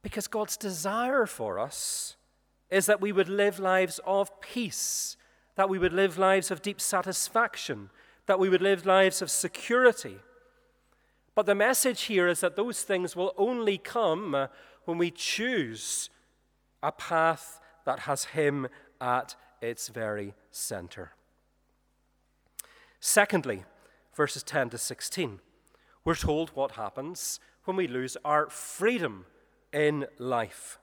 Because 0.02 0.28
God's 0.28 0.56
desire 0.56 1.26
for 1.26 1.60
us 1.60 2.16
is 2.70 2.86
that 2.86 3.02
we 3.02 3.12
would 3.12 3.28
live 3.28 3.60
lives 3.60 4.00
of 4.06 4.40
peace, 4.40 5.18
that 5.56 5.68
we 5.68 5.78
would 5.78 5.92
live 5.92 6.18
lives 6.18 6.52
of 6.52 6.62
deep 6.62 6.80
satisfaction, 6.80 7.90
that 8.28 8.40
we 8.40 8.48
would 8.48 8.62
live 8.62 8.86
lives 8.86 9.22
of 9.22 9.30
security. 9.30 10.20
But 11.36 11.48
the 11.48 11.56
message 11.56 12.04
here 12.04 12.30
is 12.30 12.40
that 12.40 12.56
those 12.56 12.84
things 12.84 13.14
will 13.14 13.34
only 13.38 13.78
come 13.78 14.34
uh, 14.34 14.48
when 14.86 14.98
we 14.98 15.12
choose 15.12 16.10
a 16.86 16.92
path 16.92 17.60
that 17.86 18.02
has 18.02 18.26
Him 18.26 18.68
at 19.02 19.36
its 19.62 19.88
very 19.88 20.36
center. 20.52 21.14
Secondly, 23.00 23.64
verses 24.16 24.44
10 24.44 24.70
to 24.70 24.78
16, 24.78 25.40
we're 26.04 26.16
told 26.16 26.52
what 26.52 26.72
happens 26.72 27.40
when 27.66 27.76
we 27.76 27.88
lose 27.88 28.16
our 28.24 28.50
freedom 28.50 29.26
in 29.74 30.06
life. 30.20 30.78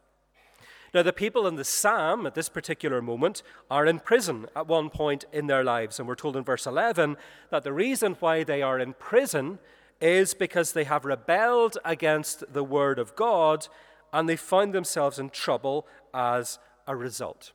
Now, 0.92 1.02
the 1.02 1.12
people 1.12 1.46
in 1.46 1.54
the 1.54 1.64
psalm 1.64 2.26
at 2.26 2.34
this 2.34 2.50
particular 2.50 3.00
moment 3.00 3.42
are 3.70 3.86
in 3.86 4.00
prison 4.00 4.46
at 4.54 4.66
one 4.66 4.90
point 4.90 5.24
in 5.32 5.46
their 5.46 5.64
lives. 5.64 5.98
And 5.98 6.06
we're 6.06 6.16
told 6.16 6.36
in 6.36 6.44
verse 6.44 6.66
11 6.66 7.16
that 7.50 7.62
the 7.62 7.72
reason 7.72 8.16
why 8.20 8.44
they 8.44 8.60
are 8.60 8.78
in 8.78 8.92
prison 8.94 9.58
is 10.02 10.34
because 10.34 10.72
they 10.72 10.84
have 10.84 11.06
rebelled 11.06 11.78
against 11.84 12.52
the 12.52 12.64
word 12.64 12.98
of 12.98 13.16
God 13.16 13.68
and 14.12 14.28
they 14.28 14.36
find 14.36 14.72
themselves 14.72 15.18
in 15.18 15.30
trouble 15.30 15.86
as 16.12 16.58
a 16.86 16.94
result. 16.94 17.52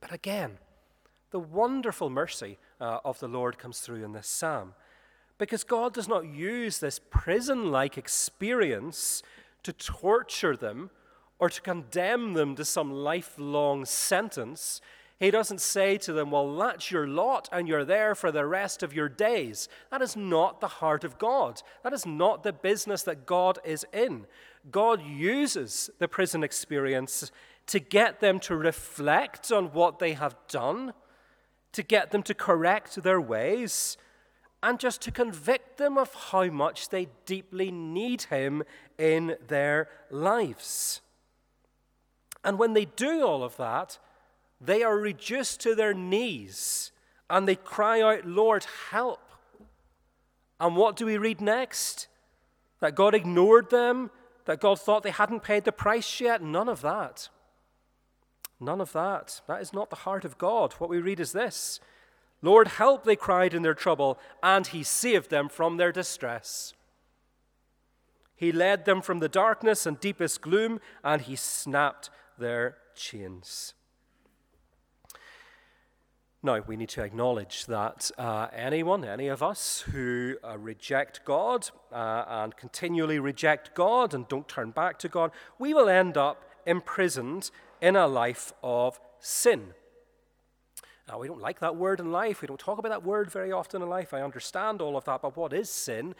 But 0.00 0.12
again, 0.12 0.58
the 1.30 1.38
wonderful 1.38 2.10
mercy 2.10 2.58
uh, 2.80 2.98
of 3.04 3.18
the 3.20 3.28
Lord 3.28 3.58
comes 3.58 3.80
through 3.80 4.04
in 4.04 4.12
this 4.12 4.28
psalm 4.28 4.74
because 5.38 5.64
God 5.64 5.94
does 5.94 6.08
not 6.08 6.26
use 6.26 6.78
this 6.78 7.00
prison 7.10 7.70
like 7.70 7.98
experience 7.98 9.22
to 9.62 9.72
torture 9.72 10.56
them 10.56 10.90
or 11.38 11.48
to 11.48 11.60
condemn 11.60 12.34
them 12.34 12.54
to 12.54 12.64
some 12.64 12.92
lifelong 12.92 13.84
sentence. 13.84 14.80
He 15.22 15.30
doesn't 15.30 15.60
say 15.60 15.98
to 15.98 16.12
them, 16.12 16.32
Well, 16.32 16.56
that's 16.56 16.90
your 16.90 17.06
lot 17.06 17.48
and 17.52 17.68
you're 17.68 17.84
there 17.84 18.16
for 18.16 18.32
the 18.32 18.44
rest 18.44 18.82
of 18.82 18.92
your 18.92 19.08
days. 19.08 19.68
That 19.92 20.02
is 20.02 20.16
not 20.16 20.60
the 20.60 20.66
heart 20.66 21.04
of 21.04 21.16
God. 21.16 21.62
That 21.84 21.92
is 21.92 22.04
not 22.04 22.42
the 22.42 22.52
business 22.52 23.04
that 23.04 23.24
God 23.24 23.60
is 23.64 23.86
in. 23.92 24.26
God 24.72 25.00
uses 25.00 25.90
the 26.00 26.08
prison 26.08 26.42
experience 26.42 27.30
to 27.68 27.78
get 27.78 28.18
them 28.18 28.40
to 28.40 28.56
reflect 28.56 29.52
on 29.52 29.66
what 29.66 30.00
they 30.00 30.14
have 30.14 30.34
done, 30.48 30.92
to 31.70 31.84
get 31.84 32.10
them 32.10 32.24
to 32.24 32.34
correct 32.34 33.04
their 33.04 33.20
ways, 33.20 33.96
and 34.60 34.80
just 34.80 35.00
to 35.02 35.12
convict 35.12 35.78
them 35.78 35.98
of 35.98 36.12
how 36.32 36.46
much 36.46 36.88
they 36.88 37.06
deeply 37.26 37.70
need 37.70 38.22
Him 38.22 38.64
in 38.98 39.36
their 39.46 39.88
lives. 40.10 41.00
And 42.42 42.58
when 42.58 42.72
they 42.72 42.86
do 42.86 43.24
all 43.24 43.44
of 43.44 43.56
that, 43.58 44.00
they 44.64 44.82
are 44.82 44.96
reduced 44.96 45.60
to 45.60 45.74
their 45.74 45.92
knees 45.92 46.92
and 47.28 47.46
they 47.46 47.56
cry 47.56 48.00
out, 48.00 48.24
Lord, 48.24 48.66
help. 48.90 49.20
And 50.60 50.76
what 50.76 50.96
do 50.96 51.06
we 51.06 51.18
read 51.18 51.40
next? 51.40 52.06
That 52.80 52.94
God 52.94 53.14
ignored 53.14 53.70
them 53.70 54.10
that 54.44 54.60
God 54.60 54.80
thought 54.80 55.02
they 55.02 55.10
hadn't 55.10 55.42
paid 55.42 55.64
the 55.64 55.72
price 55.72 56.20
yet. 56.20 56.42
None 56.42 56.68
of 56.68 56.82
that. 56.82 57.28
None 58.60 58.80
of 58.80 58.92
that. 58.92 59.40
That 59.46 59.60
is 59.60 59.72
not 59.72 59.90
the 59.90 59.96
heart 59.96 60.24
of 60.24 60.38
God. 60.38 60.72
What 60.74 60.90
we 60.90 60.98
read 60.98 61.20
is 61.20 61.32
this 61.32 61.80
Lord, 62.42 62.68
help, 62.68 63.04
they 63.04 63.16
cried 63.16 63.54
in 63.54 63.62
their 63.62 63.74
trouble, 63.74 64.18
and 64.42 64.66
He 64.66 64.82
saved 64.82 65.30
them 65.30 65.48
from 65.48 65.76
their 65.76 65.92
distress. 65.92 66.74
He 68.34 68.50
led 68.50 68.84
them 68.84 69.02
from 69.02 69.20
the 69.20 69.28
darkness 69.28 69.86
and 69.86 70.00
deepest 70.00 70.40
gloom, 70.40 70.80
and 71.04 71.22
He 71.22 71.36
snapped 71.36 72.10
their 72.38 72.78
chains. 72.96 73.74
Now, 76.44 76.58
we 76.66 76.76
need 76.76 76.88
to 76.90 77.04
acknowledge 77.04 77.66
that 77.66 78.10
uh, 78.18 78.48
anyone, 78.52 79.04
any 79.04 79.28
of 79.28 79.44
us 79.44 79.84
who 79.92 80.34
uh, 80.42 80.58
reject 80.58 81.24
God 81.24 81.70
uh, 81.92 82.24
and 82.26 82.56
continually 82.56 83.20
reject 83.20 83.76
God 83.76 84.12
and 84.12 84.26
don't 84.26 84.48
turn 84.48 84.72
back 84.72 84.98
to 85.00 85.08
God, 85.08 85.30
we 85.60 85.72
will 85.72 85.88
end 85.88 86.16
up 86.16 86.42
imprisoned 86.66 87.52
in 87.80 87.94
a 87.94 88.08
life 88.08 88.52
of 88.60 88.98
sin. 89.20 89.68
Now, 91.06 91.20
we 91.20 91.28
don't 91.28 91.40
like 91.40 91.60
that 91.60 91.76
word 91.76 92.00
in 92.00 92.10
life. 92.10 92.42
We 92.42 92.48
don't 92.48 92.58
talk 92.58 92.78
about 92.78 92.88
that 92.88 93.04
word 93.04 93.30
very 93.30 93.52
often 93.52 93.80
in 93.80 93.88
life. 93.88 94.12
I 94.12 94.20
understand 94.20 94.80
all 94.80 94.96
of 94.96 95.04
that. 95.04 95.22
But 95.22 95.36
what 95.36 95.52
is 95.52 95.70
sin? 95.70 96.16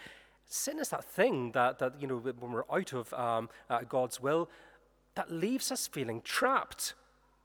Sin 0.46 0.78
is 0.78 0.90
that 0.90 1.04
thing 1.04 1.50
that, 1.52 1.80
that 1.80 2.00
you 2.00 2.06
know, 2.06 2.18
when 2.18 2.52
we're 2.52 2.70
out 2.72 2.92
of 2.92 3.12
um, 3.14 3.48
uh, 3.68 3.80
God's 3.88 4.20
will, 4.20 4.48
that 5.16 5.32
leaves 5.32 5.72
us 5.72 5.88
feeling 5.88 6.20
trapped, 6.22 6.94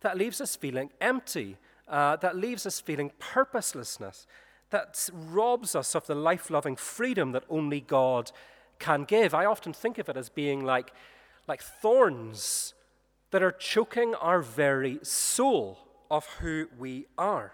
that 0.02 0.16
leaves 0.16 0.40
us 0.42 0.56
feeling 0.56 0.92
empty 1.02 1.58
uh, 1.88 2.16
that 2.18 2.36
leaves 2.36 2.66
us 2.66 2.80
feeling 2.80 3.12
purposelessness, 3.20 4.28
that 4.70 5.10
robs 5.14 5.76
us 5.76 5.96
of 5.96 6.08
the 6.08 6.16
life 6.16 6.50
loving 6.50 6.76
freedom 6.76 7.32
that 7.32 7.44
only 7.50 7.82
God 7.82 8.32
can 8.80 9.04
give. 9.04 9.34
I 9.34 9.46
often 9.46 9.74
think 9.74 9.98
of 9.98 10.10
it 10.10 10.18
as 10.18 10.30
being 10.30 10.64
like, 10.64 10.92
like 11.48 11.62
thorns 11.62 12.74
that 13.32 13.44
are 13.44 13.52
choking 13.52 14.16
our 14.16 14.42
very 14.42 15.00
soul 15.04 15.80
of 16.10 16.26
who 16.40 16.68
we 16.78 17.06
are. 17.18 17.54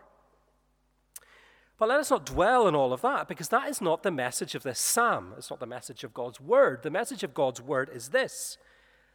But 1.77 1.89
let 1.89 1.99
us 1.99 2.11
not 2.11 2.25
dwell 2.25 2.67
on 2.67 2.75
all 2.75 2.93
of 2.93 3.01
that 3.01 3.27
because 3.27 3.49
that 3.49 3.67
is 3.67 3.81
not 3.81 4.03
the 4.03 4.11
message 4.11 4.55
of 4.55 4.63
this 4.63 4.79
psalm. 4.79 5.33
It's 5.37 5.49
not 5.49 5.59
the 5.59 5.65
message 5.65 6.03
of 6.03 6.13
God's 6.13 6.39
word. 6.39 6.83
The 6.83 6.91
message 6.91 7.23
of 7.23 7.33
God's 7.33 7.61
word 7.61 7.89
is 7.93 8.09
this 8.09 8.57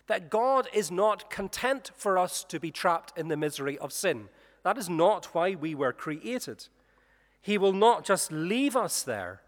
that 0.06 0.30
God 0.30 0.68
is 0.72 0.90
not 0.90 1.30
content 1.30 1.90
for 1.94 2.16
us 2.16 2.42
to 2.44 2.58
be 2.58 2.70
trapped 2.70 3.16
in 3.18 3.28
the 3.28 3.36
misery 3.36 3.76
of 3.78 3.92
sin. 3.92 4.30
That 4.68 4.76
is 4.76 4.90
not 4.90 5.34
why 5.34 5.54
we 5.54 5.74
were 5.74 5.94
created. 5.94 6.68
He 7.40 7.56
will 7.56 7.72
not 7.72 8.04
just 8.04 8.30
leave 8.30 8.76
us 8.76 9.02
there. 9.02 9.40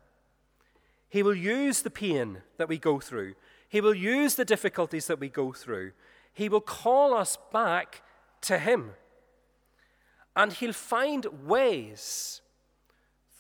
He 1.10 1.22
will 1.22 1.34
use 1.34 1.82
the 1.82 1.90
pain 1.90 2.38
that 2.56 2.70
we 2.70 2.78
go 2.78 3.00
through. 3.00 3.34
He 3.68 3.82
will 3.82 3.94
use 3.94 4.36
the 4.36 4.46
difficulties 4.46 5.08
that 5.08 5.20
we 5.20 5.28
go 5.28 5.52
through. 5.52 5.92
He 6.32 6.48
will 6.48 6.62
call 6.62 7.12
us 7.12 7.36
back 7.52 8.00
to 8.40 8.58
Him. 8.58 8.92
And 10.34 10.54
He'll 10.54 10.72
find 10.72 11.26
ways 11.46 12.40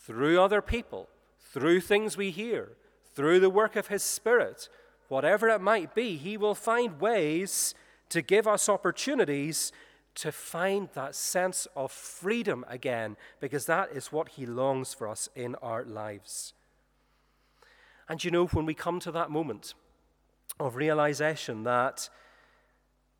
through 0.04 0.38
other 0.38 0.60
people, 0.60 1.08
through 1.50 1.80
things 1.80 2.14
we 2.14 2.30
hear, 2.30 2.76
through 3.14 3.40
the 3.40 3.48
work 3.48 3.74
of 3.74 3.86
His 3.86 4.02
Spirit, 4.02 4.68
whatever 5.08 5.48
it 5.48 5.62
might 5.62 5.94
be, 5.94 6.18
He 6.18 6.36
will 6.36 6.54
find 6.54 7.00
ways 7.00 7.74
to 8.10 8.20
give 8.20 8.46
us 8.46 8.68
opportunities 8.68 9.72
to 10.16 10.32
find 10.32 10.88
that 10.94 11.14
sense 11.14 11.66
of 11.76 11.92
freedom 11.92 12.64
again, 12.68 13.16
because 13.40 13.66
that 13.66 13.90
is 13.92 14.12
what 14.12 14.30
He 14.30 14.46
longs 14.46 14.92
for 14.94 15.08
us 15.08 15.28
in 15.34 15.54
our 15.56 15.84
lives. 15.84 16.52
And 18.08 18.22
you 18.24 18.30
know, 18.30 18.46
when 18.46 18.66
we 18.66 18.74
come 18.74 18.98
to 19.00 19.12
that 19.12 19.30
moment 19.30 19.74
of 20.58 20.76
realization 20.76 21.62
that 21.62 22.08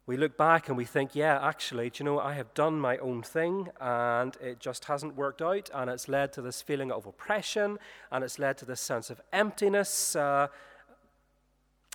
we 0.06 0.16
look 0.16 0.36
back 0.36 0.68
and 0.68 0.76
we 0.76 0.84
think, 0.84 1.14
yeah, 1.14 1.38
actually, 1.40 1.90
do 1.90 2.02
you 2.02 2.04
know, 2.04 2.18
I 2.18 2.34
have 2.34 2.52
done 2.54 2.80
my 2.80 2.96
own 2.98 3.22
thing 3.22 3.68
and 3.80 4.36
it 4.40 4.58
just 4.58 4.86
hasn't 4.86 5.14
worked 5.14 5.40
out, 5.40 5.70
and 5.72 5.88
it's 5.88 6.08
led 6.08 6.32
to 6.32 6.42
this 6.42 6.60
feeling 6.60 6.90
of 6.90 7.06
oppression 7.06 7.78
and 8.10 8.24
it's 8.24 8.38
led 8.38 8.58
to 8.58 8.64
this 8.64 8.80
sense 8.80 9.10
of 9.10 9.20
emptiness, 9.32 10.16
uh, 10.16 10.48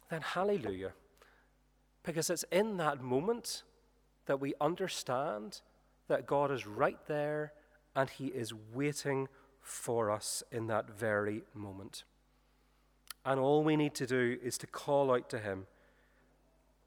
then 0.10 0.22
hallelujah. 0.22 0.94
Because 2.04 2.30
it's 2.30 2.46
in 2.52 2.78
that 2.78 3.02
moment 3.02 3.64
that 4.25 4.39
we 4.39 4.53
understand 4.60 5.62
that 6.08 6.25
God 6.25 6.51
is 6.51 6.67
right 6.67 7.00
there 7.08 7.53
and 7.96 8.10
He 8.10 8.27
is 8.27 8.53
waiting 8.74 9.27
for 9.62 10.12
us 10.12 10.44
in 10.51 10.67
that 10.67 10.89
very 10.89 11.44
moment. 11.53 12.03
And 13.25 13.39
all 13.39 13.63
we 13.63 13.75
need 13.75 13.96
to 13.96 14.05
do 14.05 14.38
is 14.44 14.58
to 14.60 14.67
call 14.67 15.12
out 15.12 15.29
to 15.32 15.39
Him 15.39 15.65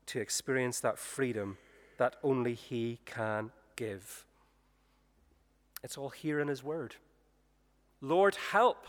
to 0.06 0.20
experience 0.20 0.80
that 0.80 0.98
freedom 0.98 1.58
that 1.98 2.16
only 2.22 2.54
He 2.54 3.00
can 3.04 3.50
give. 3.76 4.24
It's 5.82 5.98
all 5.98 6.10
here 6.10 6.40
in 6.40 6.48
His 6.48 6.62
Word. 6.62 6.96
Lord, 8.00 8.36
help! 8.52 8.86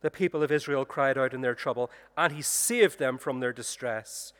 The 0.00 0.10
people 0.10 0.42
of 0.42 0.50
Israel 0.50 0.84
cried 0.84 1.16
out 1.16 1.32
in 1.32 1.42
their 1.42 1.54
trouble, 1.54 1.90
and 2.16 2.32
He 2.32 2.42
saved 2.42 2.98
them 2.98 3.18
from 3.18 3.40
their 3.40 3.52
distress. 3.52 4.32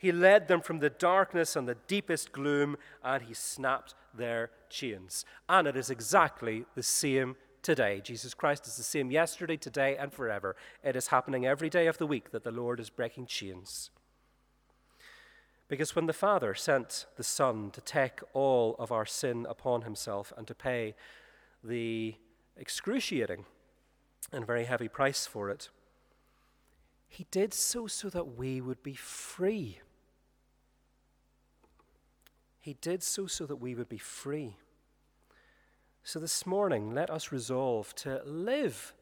He 0.00 0.12
led 0.12 0.48
them 0.48 0.62
from 0.62 0.78
the 0.78 0.88
darkness 0.88 1.56
and 1.56 1.68
the 1.68 1.76
deepest 1.86 2.32
gloom, 2.32 2.78
and 3.04 3.22
He 3.22 3.34
snapped 3.34 3.94
their 4.14 4.50
chains. 4.70 5.26
And 5.46 5.68
it 5.68 5.76
is 5.76 5.90
exactly 5.90 6.64
the 6.74 6.82
same 6.82 7.36
today. 7.60 8.00
Jesus 8.02 8.32
Christ 8.32 8.66
is 8.66 8.78
the 8.78 8.82
same 8.82 9.10
yesterday, 9.10 9.58
today, 9.58 9.98
and 9.98 10.10
forever. 10.10 10.56
It 10.82 10.96
is 10.96 11.08
happening 11.08 11.44
every 11.44 11.68
day 11.68 11.86
of 11.86 11.98
the 11.98 12.06
week 12.06 12.30
that 12.30 12.44
the 12.44 12.50
Lord 12.50 12.80
is 12.80 12.88
breaking 12.88 13.26
chains. 13.26 13.90
Because 15.68 15.94
when 15.94 16.06
the 16.06 16.14
Father 16.14 16.54
sent 16.54 17.04
the 17.18 17.22
Son 17.22 17.70
to 17.72 17.82
take 17.82 18.20
all 18.32 18.76
of 18.78 18.90
our 18.90 19.04
sin 19.04 19.46
upon 19.50 19.82
himself 19.82 20.32
and 20.34 20.46
to 20.46 20.54
pay 20.54 20.94
the 21.62 22.14
excruciating 22.56 23.44
and 24.32 24.46
very 24.46 24.64
heavy 24.64 24.88
price 24.88 25.26
for 25.26 25.50
it, 25.50 25.68
he 27.06 27.26
did 27.30 27.52
so 27.52 27.86
so 27.86 28.08
that 28.08 28.38
we 28.38 28.62
would 28.62 28.82
be 28.82 28.94
free. 28.94 29.80
He 32.60 32.74
did 32.74 33.02
so 33.02 33.26
so 33.26 33.46
that 33.46 33.56
we 33.56 33.74
would 33.74 33.88
be 33.88 33.98
free. 33.98 34.56
So 36.02 36.18
this 36.18 36.46
morning, 36.46 36.94
let 36.94 37.10
us 37.10 37.32
resolve 37.32 37.94
to 37.96 38.22
live 38.24 38.94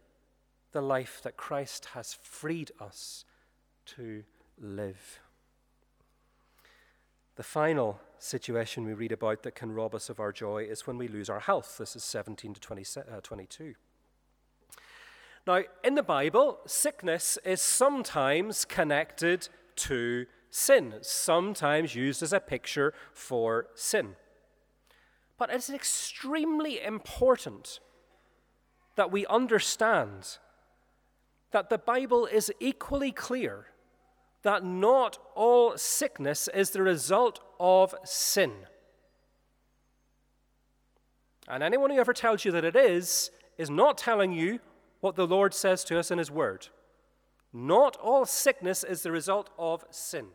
the 0.73 0.81
life 0.81 1.21
that 1.23 1.37
Christ 1.37 1.87
has 1.95 2.15
freed 2.15 2.71
us 2.81 3.25
to 3.87 4.23
live. 4.61 5.21
The 7.37 7.43
final 7.43 8.01
situation 8.19 8.85
we 8.85 8.95
read 8.95 9.13
about 9.13 9.43
that 9.43 9.55
can 9.55 9.73
rob 9.73 9.95
us 9.95 10.09
of 10.09 10.21
our 10.21 10.33
joy 10.33 10.65
is 10.65 10.87
when 10.87 10.99
we 10.99 11.09
lose 11.09 11.31
our 11.31 11.41
health. 11.41 11.79
This 11.79 11.97
is 11.97 12.05
17 12.05 12.55
to 12.55 12.61
20, 12.61 12.85
uh, 12.99 13.21
22. 13.23 13.75
Now, 15.47 15.63
in 15.83 15.95
the 15.95 16.03
Bible, 16.03 16.59
sickness 16.67 17.39
is 17.45 17.63
sometimes 17.63 18.65
connected 18.65 19.49
to 19.77 20.27
sin, 20.51 20.95
sometimes 21.03 21.95
used 21.95 22.23
as 22.23 22.33
a 22.33 22.41
picture 22.41 22.95
for 23.13 23.67
sin. 23.75 24.17
But 25.37 25.51
it's 25.51 25.71
extremely 25.71 26.83
important 26.83 27.81
that 28.97 29.13
we 29.13 29.25
understand 29.27 30.39
that 31.53 31.71
the 31.71 31.79
Bible 31.79 32.27
is 32.27 32.53
equally 32.61 33.13
clear 33.13 33.67
that 34.43 34.65
not 34.65 35.19
all 35.35 35.77
sickness 35.77 36.49
is 36.55 36.71
the 36.71 36.83
result 36.83 37.41
of 37.59 37.95
sin. 38.05 38.53
And 41.49 41.63
anyone 41.63 41.91
who 41.91 41.99
ever 41.99 42.13
tells 42.13 42.45
you 42.45 42.53
that 42.53 42.65
it 42.65 42.77
is, 42.77 43.31
is 43.57 43.71
not 43.71 43.97
telling 43.97 44.33
you 44.33 44.61
what 45.01 45.17
the 45.17 45.27
Lord 45.27 45.55
says 45.55 45.83
to 45.85 45.99
us 45.99 46.11
in 46.11 46.19
His 46.19 46.31
Word. 46.31 46.69
Not 47.53 47.97
all 47.97 48.27
sickness 48.27 48.85
is 48.85 49.03
the 49.03 49.13
result 49.13 49.51
of 49.59 49.85
sin. 49.91 50.27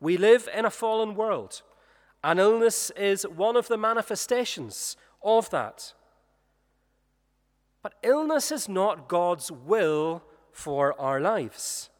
We 0.00 0.16
live 0.16 0.48
in 0.54 0.64
a 0.64 0.70
fallen 0.70 1.14
world, 1.14 1.62
and 2.24 2.40
illness 2.40 2.90
is 2.96 3.24
one 3.24 3.56
of 3.56 3.68
the 3.68 3.76
manifestations 3.76 4.96
of 5.22 5.50
that. 5.50 5.94
But 7.82 7.94
illness 8.02 8.50
is 8.50 8.68
not 8.68 9.08
God's 9.08 9.50
will 9.50 10.22
for 10.52 10.98
our 11.00 11.20
lives. 11.20 11.90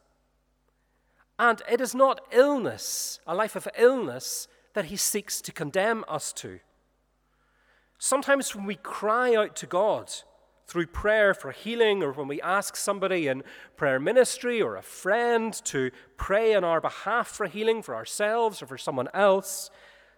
And 1.39 1.61
it 1.69 1.81
is 1.81 1.95
not 1.95 2.21
illness, 2.31 3.21
a 3.27 3.35
life 3.35 3.57
of 3.57 3.69
illness, 3.77 4.49
that 4.75 4.87
he 4.87 4.97
seeks 4.97 5.41
to 5.43 5.53
condemn 5.53 6.05
us 6.09 6.33
to. 6.35 6.61
Sometimes 7.99 8.55
when 8.55 8.65
we 8.65 8.77
cry 8.77 9.35
out 9.35 9.55
to 9.57 9.67
God 9.67 10.13
through 10.73 10.87
prayer 10.87 11.35
for 11.35 11.51
healing, 11.51 12.03
or 12.03 12.13
when 12.13 12.27
we 12.27 12.41
ask 12.41 12.77
somebody 12.77 13.29
in 13.29 13.43
prayer 13.77 14.01
ministry 14.01 14.63
or 14.63 14.75
a 14.77 14.83
friend 14.83 15.53
to 15.65 15.91
pray 16.17 16.55
on 16.55 16.65
our 16.65 16.81
behalf 16.81 17.29
for 17.29 17.47
healing 17.47 17.83
for 17.83 17.95
ourselves 17.95 18.63
or 18.63 18.67
for 18.67 18.79
someone 18.79 19.09
else, 19.13 19.71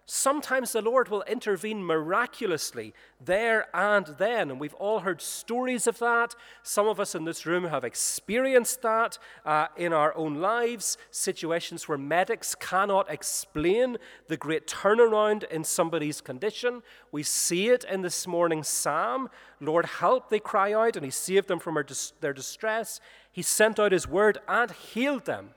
Sometimes 0.07 0.71
the 0.71 0.83
Lord 0.83 1.09
will 1.09 1.23
intervene 1.23 1.83
miraculously 1.83 2.93
there 3.19 3.65
and 3.73 4.05
then. 4.19 4.51
And 4.51 4.59
we've 4.59 4.75
all 4.75 4.99
heard 4.99 5.19
stories 5.19 5.87
of 5.87 5.97
that. 5.97 6.35
Some 6.61 6.87
of 6.87 6.99
us 6.99 7.15
in 7.15 7.25
this 7.25 7.47
room 7.47 7.63
have 7.63 7.83
experienced 7.83 8.83
that 8.83 9.17
uh, 9.45 9.67
in 9.75 9.93
our 9.93 10.15
own 10.15 10.35
lives, 10.35 10.99
situations 11.09 11.87
where 11.87 11.97
medics 11.97 12.53
cannot 12.53 13.09
explain 13.09 13.97
the 14.27 14.37
great 14.37 14.67
turnaround 14.67 15.43
in 15.49 15.63
somebody's 15.63 16.21
condition. 16.21 16.83
We 17.11 17.23
see 17.23 17.69
it 17.69 17.83
in 17.83 18.03
this 18.03 18.27
morning's 18.27 18.67
psalm. 18.67 19.31
Lord, 19.59 19.87
help, 19.87 20.29
they 20.29 20.39
cry 20.39 20.71
out, 20.71 20.95
and 20.95 21.03
He 21.03 21.11
saved 21.11 21.47
them 21.47 21.59
from 21.59 21.83
their 22.21 22.33
distress. 22.33 22.99
He 23.31 23.41
sent 23.41 23.79
out 23.79 23.91
His 23.91 24.07
word 24.07 24.37
and 24.47 24.69
healed 24.69 25.25
them. 25.25 25.55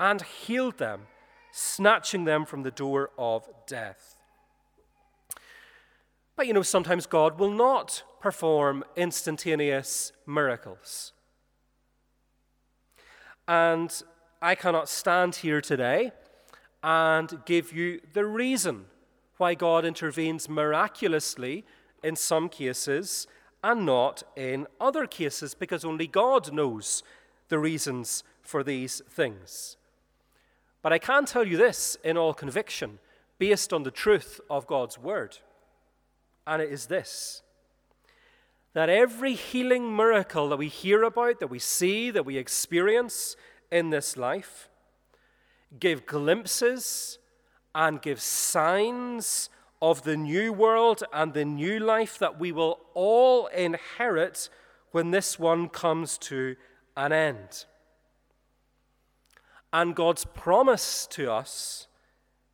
And 0.00 0.20
healed 0.22 0.78
them 0.78 1.02
snatching 1.52 2.24
them 2.24 2.44
from 2.44 2.62
the 2.62 2.70
door 2.70 3.10
of 3.18 3.48
death. 3.66 4.16
But 6.36 6.46
you 6.46 6.52
know, 6.52 6.62
sometimes 6.62 7.06
God 7.06 7.38
will 7.38 7.50
not 7.50 8.02
perform 8.20 8.84
instantaneous 8.96 10.12
miracles. 10.26 11.12
And 13.46 14.02
I 14.40 14.54
cannot 14.54 14.88
stand 14.88 15.36
here 15.36 15.60
today 15.60 16.12
and 16.82 17.42
give 17.44 17.72
you 17.72 18.00
the 18.12 18.24
reason 18.24 18.86
why 19.36 19.54
God 19.54 19.84
intervenes 19.84 20.48
miraculously 20.48 21.64
in 22.02 22.16
some 22.16 22.48
cases 22.48 23.26
and 23.62 23.84
not 23.84 24.22
in 24.36 24.66
other 24.80 25.06
cases, 25.06 25.54
because 25.54 25.84
only 25.84 26.06
God 26.06 26.52
knows 26.52 27.02
the 27.48 27.58
reasons 27.58 28.24
for 28.42 28.62
these 28.62 29.02
things. 29.10 29.76
But 30.82 30.92
I 30.92 30.98
can 30.98 31.24
tell 31.26 31.46
you 31.46 31.56
this 31.56 31.96
in 32.02 32.16
all 32.16 32.34
conviction, 32.34 32.98
based 33.38 33.72
on 33.72 33.82
the 33.82 33.90
truth 33.90 34.40
of 34.48 34.66
God's 34.66 34.98
word. 34.98 35.38
And 36.46 36.62
it 36.62 36.70
is 36.70 36.86
this 36.86 37.42
that 38.72 38.88
every 38.88 39.34
healing 39.34 39.96
miracle 39.96 40.48
that 40.48 40.56
we 40.56 40.68
hear 40.68 41.02
about, 41.02 41.40
that 41.40 41.48
we 41.48 41.58
see, 41.58 42.10
that 42.10 42.24
we 42.24 42.36
experience 42.36 43.34
in 43.72 43.90
this 43.90 44.16
life, 44.16 44.68
give 45.80 46.06
glimpses 46.06 47.18
and 47.74 48.00
give 48.00 48.20
signs 48.20 49.50
of 49.82 50.02
the 50.02 50.16
new 50.16 50.52
world 50.52 51.02
and 51.12 51.32
the 51.32 51.44
new 51.44 51.80
life 51.80 52.18
that 52.18 52.38
we 52.38 52.52
will 52.52 52.78
all 52.94 53.46
inherit 53.48 54.48
when 54.92 55.10
this 55.10 55.38
one 55.38 55.68
comes 55.68 56.18
to 56.18 56.54
an 56.96 57.12
end. 57.12 57.64
And 59.72 59.94
God's 59.94 60.24
promise 60.24 61.06
to 61.08 61.30
us 61.30 61.86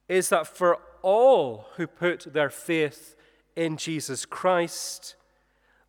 is 0.08 0.28
that 0.28 0.46
for 0.46 0.78
all 1.02 1.66
who 1.76 1.86
put 1.86 2.32
their 2.32 2.50
faith 2.50 3.16
in 3.54 3.76
Jesus 3.76 4.26
Christ, 4.26 5.16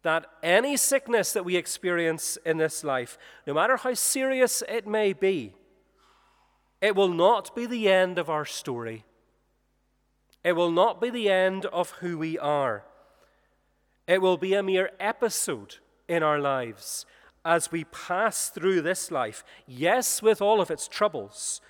that 0.03 0.25
any 0.41 0.77
sickness 0.77 1.33
that 1.33 1.43
we 1.43 1.55
experience 1.55 2.37
in 2.45 2.57
this 2.57 2.83
life, 2.83 3.17
no 3.45 3.53
matter 3.53 3.77
how 3.77 3.93
serious 3.93 4.63
it 4.69 4.87
may 4.87 5.11
be, 5.11 5.53
it 6.81 6.95
will 6.95 7.09
not 7.09 7.55
be 7.55 7.65
the 7.65 7.89
end 7.89 8.17
of 8.17 8.29
our 8.29 8.45
story. 8.45 9.03
It 10.43 10.53
will 10.53 10.71
not 10.71 11.01
be 11.01 11.09
the 11.09 11.29
end 11.29 11.65
of 11.65 11.89
who 11.99 12.17
we 12.17 12.39
are. 12.39 12.85
It 14.07 14.21
will 14.21 14.37
be 14.37 14.53
a 14.53 14.63
mere 14.63 14.91
episode 14.99 15.77
in 16.07 16.23
our 16.23 16.39
lives 16.39 17.05
as 17.47 17.71
we 17.71 17.85
pass 17.85 18.49
through 18.49 18.81
this 18.81 19.09
life, 19.09 19.41
yes, 19.65 20.21
with 20.21 20.41
all 20.41 20.59
of 20.59 20.69
its 20.69 20.85
troubles, 20.85 21.61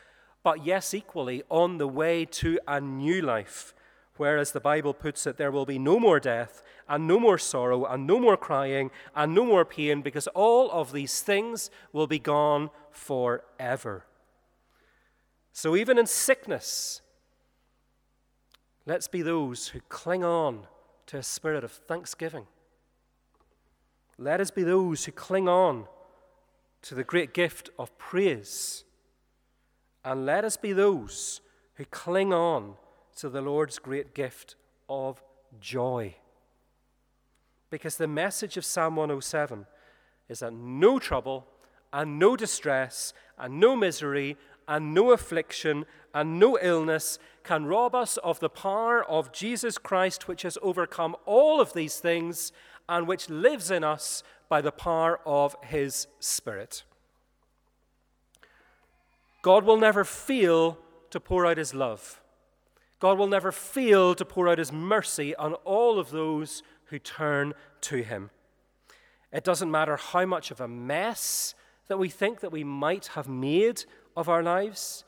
but 0.42 0.66
yes, 0.66 0.92
equally 0.92 1.44
on 1.52 1.78
the 1.78 1.88
way 1.88 2.26
to 2.26 2.60
a 2.68 2.82
new 2.82 3.22
life, 3.22 3.76
where, 4.16 4.40
as 4.40 4.54
the 4.54 4.60
Bible 4.60 4.96
puts 4.96 5.28
it, 5.28 5.38
there 5.38 5.52
will 5.52 5.68
be 5.68 5.78
no 5.78 6.00
more 6.00 6.20
death, 6.20 6.64
and 6.90 7.08
no 7.08 7.20
more 7.20 7.38
sorrow, 7.38 7.86
and 7.86 8.08
no 8.08 8.20
more 8.20 8.36
crying, 8.36 8.90
and 9.16 9.36
no 9.36 9.46
more 9.46 9.64
pain, 9.64 10.02
because 10.02 10.26
all 10.30 10.72
of 10.72 10.94
these 10.94 11.22
things 11.22 11.70
will 11.94 12.08
be 12.08 12.18
gone 12.18 12.72
forever. 12.90 14.04
So, 15.54 15.76
even 15.76 16.00
in 16.00 16.08
sickness, 16.08 17.02
let's 18.88 19.08
be 19.08 19.22
those 19.22 19.68
who 19.68 19.82
cling 19.90 20.24
on 20.24 20.66
to 21.06 21.18
a 21.20 21.24
spirit 21.24 21.64
of 21.64 21.72
thanksgiving 21.72 22.48
let 24.18 24.42
us 24.42 24.52
be 24.52 24.64
those 24.64 25.06
who 25.06 25.12
cling 25.12 25.48
on 25.48 25.86
to 26.84 26.96
the 26.96 27.04
great 27.04 27.34
gift 27.34 27.70
of 27.78 27.96
praise. 27.98 28.84
And 30.04 30.26
let 30.26 30.44
us 30.44 30.58
be 30.58 30.74
those 30.74 31.42
who 31.76 31.86
cling 31.86 32.34
on 32.34 32.76
to 33.18 33.30
the 33.30 33.42
Lord's 33.42 33.80
great 33.80 34.16
gift 34.16 34.56
of 34.90 35.22
joy. 35.60 36.16
Because 37.70 37.98
the 37.98 38.08
message 38.08 38.58
of 38.58 38.66
Psalm 38.66 38.96
107 38.96 39.66
is 40.30 40.40
that 40.40 40.54
no 40.54 41.00
trouble 41.00 41.46
and 41.92 42.18
no 42.18 42.36
distress 42.36 43.14
and 43.38 43.60
no 43.60 43.76
misery 43.76 44.38
and 44.68 44.94
no 44.94 45.12
affliction 45.12 45.86
and 46.14 46.40
no 46.40 46.58
illness 46.62 47.20
can 47.44 47.66
rob 47.66 47.96
us 47.96 48.18
of 48.18 48.40
the 48.40 48.50
power 48.50 49.04
of 49.04 49.32
Jesus 49.32 49.78
Christ, 49.78 50.28
which 50.28 50.42
has 50.42 50.58
overcome 50.62 51.16
all 51.26 51.62
of 51.62 51.74
these 51.74 52.00
things 52.00 52.52
and 52.90 53.08
which 53.08 53.30
lives 53.30 53.72
in 53.72 53.84
us 53.84 54.24
by 54.50 54.62
the 54.62 54.72
power 54.72 55.20
of 55.26 55.56
his 55.64 56.08
Spirit. 56.20 56.84
God 59.42 59.64
will 59.64 59.78
never 59.78 60.04
fail 60.04 60.78
to 61.10 61.20
pour 61.20 61.46
out 61.46 61.58
his 61.58 61.74
love. 61.74 62.22
God 63.00 63.18
will 63.18 63.28
never 63.28 63.52
fail 63.52 64.16
to 64.16 64.26
pour 64.26 64.50
out 64.50 64.58
his 64.58 64.72
mercy 64.72 65.36
on 65.36 65.54
all 65.66 66.00
of 66.00 66.10
those 66.10 66.64
who 66.86 67.00
turn 67.00 67.54
to 67.82 67.98
him. 67.98 68.30
It 69.32 69.44
doesn't 69.44 69.70
matter 69.70 69.98
how 69.98 70.26
much 70.26 70.52
of 70.52 70.62
a 70.62 70.68
mess 70.68 71.54
that 71.88 72.00
we 72.00 72.10
think 72.10 72.40
that 72.40 72.52
we 72.52 72.64
might 72.64 73.08
have 73.08 73.28
made 73.28 73.86
of 74.16 74.30
our 74.30 74.42
lives. 74.42 75.04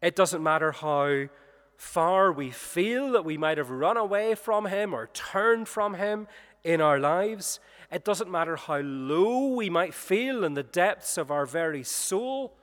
It 0.00 0.16
doesn't 0.16 0.42
matter 0.42 0.72
how 0.72 1.28
far 1.76 2.32
we 2.32 2.50
feel 2.50 3.12
that 3.12 3.24
we 3.24 3.36
might 3.36 3.58
have 3.58 3.70
run 3.70 3.96
away 3.96 4.34
from 4.34 4.66
him 4.66 4.94
or 4.94 5.08
turned 5.08 5.68
from 5.68 5.94
him 5.94 6.26
in 6.66 6.80
our 6.80 6.98
lives. 6.98 7.60
It 7.92 8.04
doesn't 8.04 8.30
matter 8.30 8.56
how 8.56 8.80
low 8.80 9.54
we 9.54 9.70
might 9.70 9.94
feel 9.94 10.42
in 10.42 10.54
the 10.54 10.64
depths 10.64 11.16
of 11.16 11.30
our 11.30 11.46
very 11.46 11.84
soul. 11.84 12.56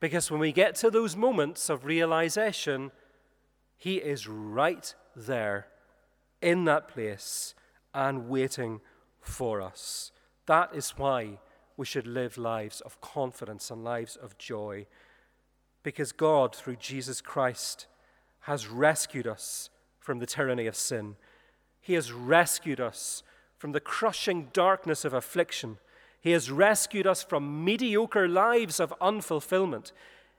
Because 0.00 0.30
when 0.30 0.40
we 0.40 0.50
get 0.50 0.74
to 0.76 0.90
those 0.90 1.16
moments 1.16 1.70
of 1.70 1.84
realization, 1.84 2.90
he 3.76 3.96
is 3.96 4.26
right 4.26 4.92
there 5.14 5.68
in 6.42 6.64
that 6.64 6.88
place 6.88 7.54
and 7.94 8.28
waiting 8.28 8.80
for 9.20 9.62
us. 9.62 10.10
That 10.46 10.74
is 10.74 10.90
why 10.98 11.38
we 11.76 11.86
should 11.86 12.08
live 12.08 12.36
lives 12.36 12.80
of 12.80 13.00
confidence 13.00 13.70
and 13.70 13.84
lives 13.84 14.16
of 14.16 14.36
joy. 14.38 14.86
Because 15.84 16.10
God, 16.10 16.52
through 16.54 16.76
Jesus 16.76 17.20
Christ, 17.20 17.86
has 18.40 18.66
rescued 18.66 19.28
us 19.28 19.70
from 20.00 20.18
the 20.18 20.26
tyranny 20.26 20.66
of 20.66 20.74
sin. 20.74 21.14
He 21.82 21.94
has 21.94 22.12
rescued 22.12 22.80
us 22.80 23.22
from 23.58 23.72
the 23.72 23.80
crushing 23.80 24.48
darkness 24.52 25.04
of 25.04 25.12
affliction. 25.12 25.78
He 26.20 26.30
has 26.30 26.50
rescued 26.50 27.06
us 27.06 27.22
from 27.22 27.64
mediocre 27.64 28.28
lives 28.28 28.80
of 28.80 28.94
unfulfillment. 29.00 29.92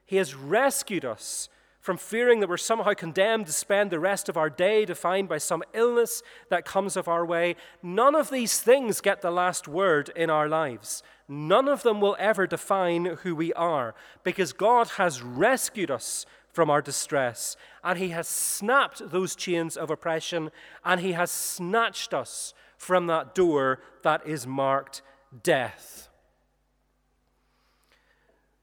He 0.06 0.16
has 0.16 0.34
rescued 0.34 1.06
us 1.06 1.50
from 1.82 1.98
fearing 1.98 2.40
that 2.40 2.48
we're 2.48 2.56
somehow 2.56 2.94
condemned 2.94 3.46
to 3.46 3.52
spend 3.52 3.92
the 3.92 4.00
rest 4.00 4.30
of 4.30 4.38
our 4.38 4.50
day 4.50 4.86
defined 4.86 5.28
by 5.28 5.38
some 5.38 5.62
illness 5.74 6.24
that 6.50 6.64
comes 6.64 6.96
of 6.96 7.10
our 7.10 7.26
way. 7.26 7.58
None 7.82 8.16
of 8.16 8.30
these 8.30 8.62
things 8.62 9.02
get 9.02 9.22
the 9.22 9.32
last 9.32 9.68
word 9.68 10.10
in 10.16 10.30
our 10.30 10.48
lives. 10.48 11.04
None 11.28 11.68
of 11.68 11.84
them 11.84 12.00
will 12.00 12.16
ever 12.18 12.48
define 12.48 13.04
who 13.24 13.36
we 13.36 13.52
are 13.52 13.94
because 14.24 14.54
God 14.54 14.92
has 14.92 15.22
rescued 15.22 15.92
us 15.92 16.26
from 16.54 16.70
our 16.70 16.82
distress 16.82 17.58
and 17.84 18.00
He 18.00 18.10
has 18.10 18.28
snapped 18.28 19.10
those 19.10 19.36
chains 19.36 19.76
of 19.76 19.90
oppression 19.90 20.52
and 20.86 21.02
He 21.02 21.12
has 21.12 21.32
snatched 21.32 22.14
us 22.14 22.54
from 22.78 23.08
that 23.08 23.36
door 23.36 23.80
that 24.04 24.26
is 24.26 24.48
marked 24.48 25.02
death. 25.42 26.10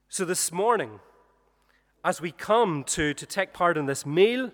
So 0.09 0.25
this 0.25 0.51
morning, 0.51 0.99
as 2.03 2.21
we 2.21 2.31
come 2.31 2.83
to, 2.85 3.13
to 3.13 3.25
take 3.25 3.53
part 3.53 3.77
in 3.77 3.85
this 3.85 4.05
meal, 4.05 4.51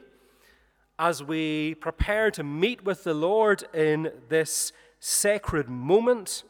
as 1.00 1.24
we 1.24 1.76
prepare 1.76 2.32
to 2.32 2.44
meet 2.44 2.84
with 2.84 3.04
the 3.04 3.14
Lord 3.14 3.64
in 3.74 4.12
this 4.30 4.72
sacred 5.00 5.70
moment, 5.70 6.44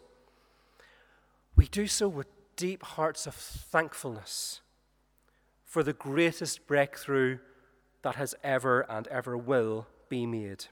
we 1.56 1.68
do 1.68 1.86
so 1.88 2.08
with 2.08 2.28
deep 2.56 2.84
hearts 2.84 3.28
of 3.28 3.34
thankfulness 3.34 4.62
for 5.68 5.84
the 5.84 5.94
greatest 5.94 6.66
breakthrough 6.66 7.38
that 8.02 8.16
has 8.16 8.34
ever 8.42 8.82
and 8.90 9.06
ever 9.10 9.38
will 9.38 9.86
be 10.08 10.26
made. 10.26 10.66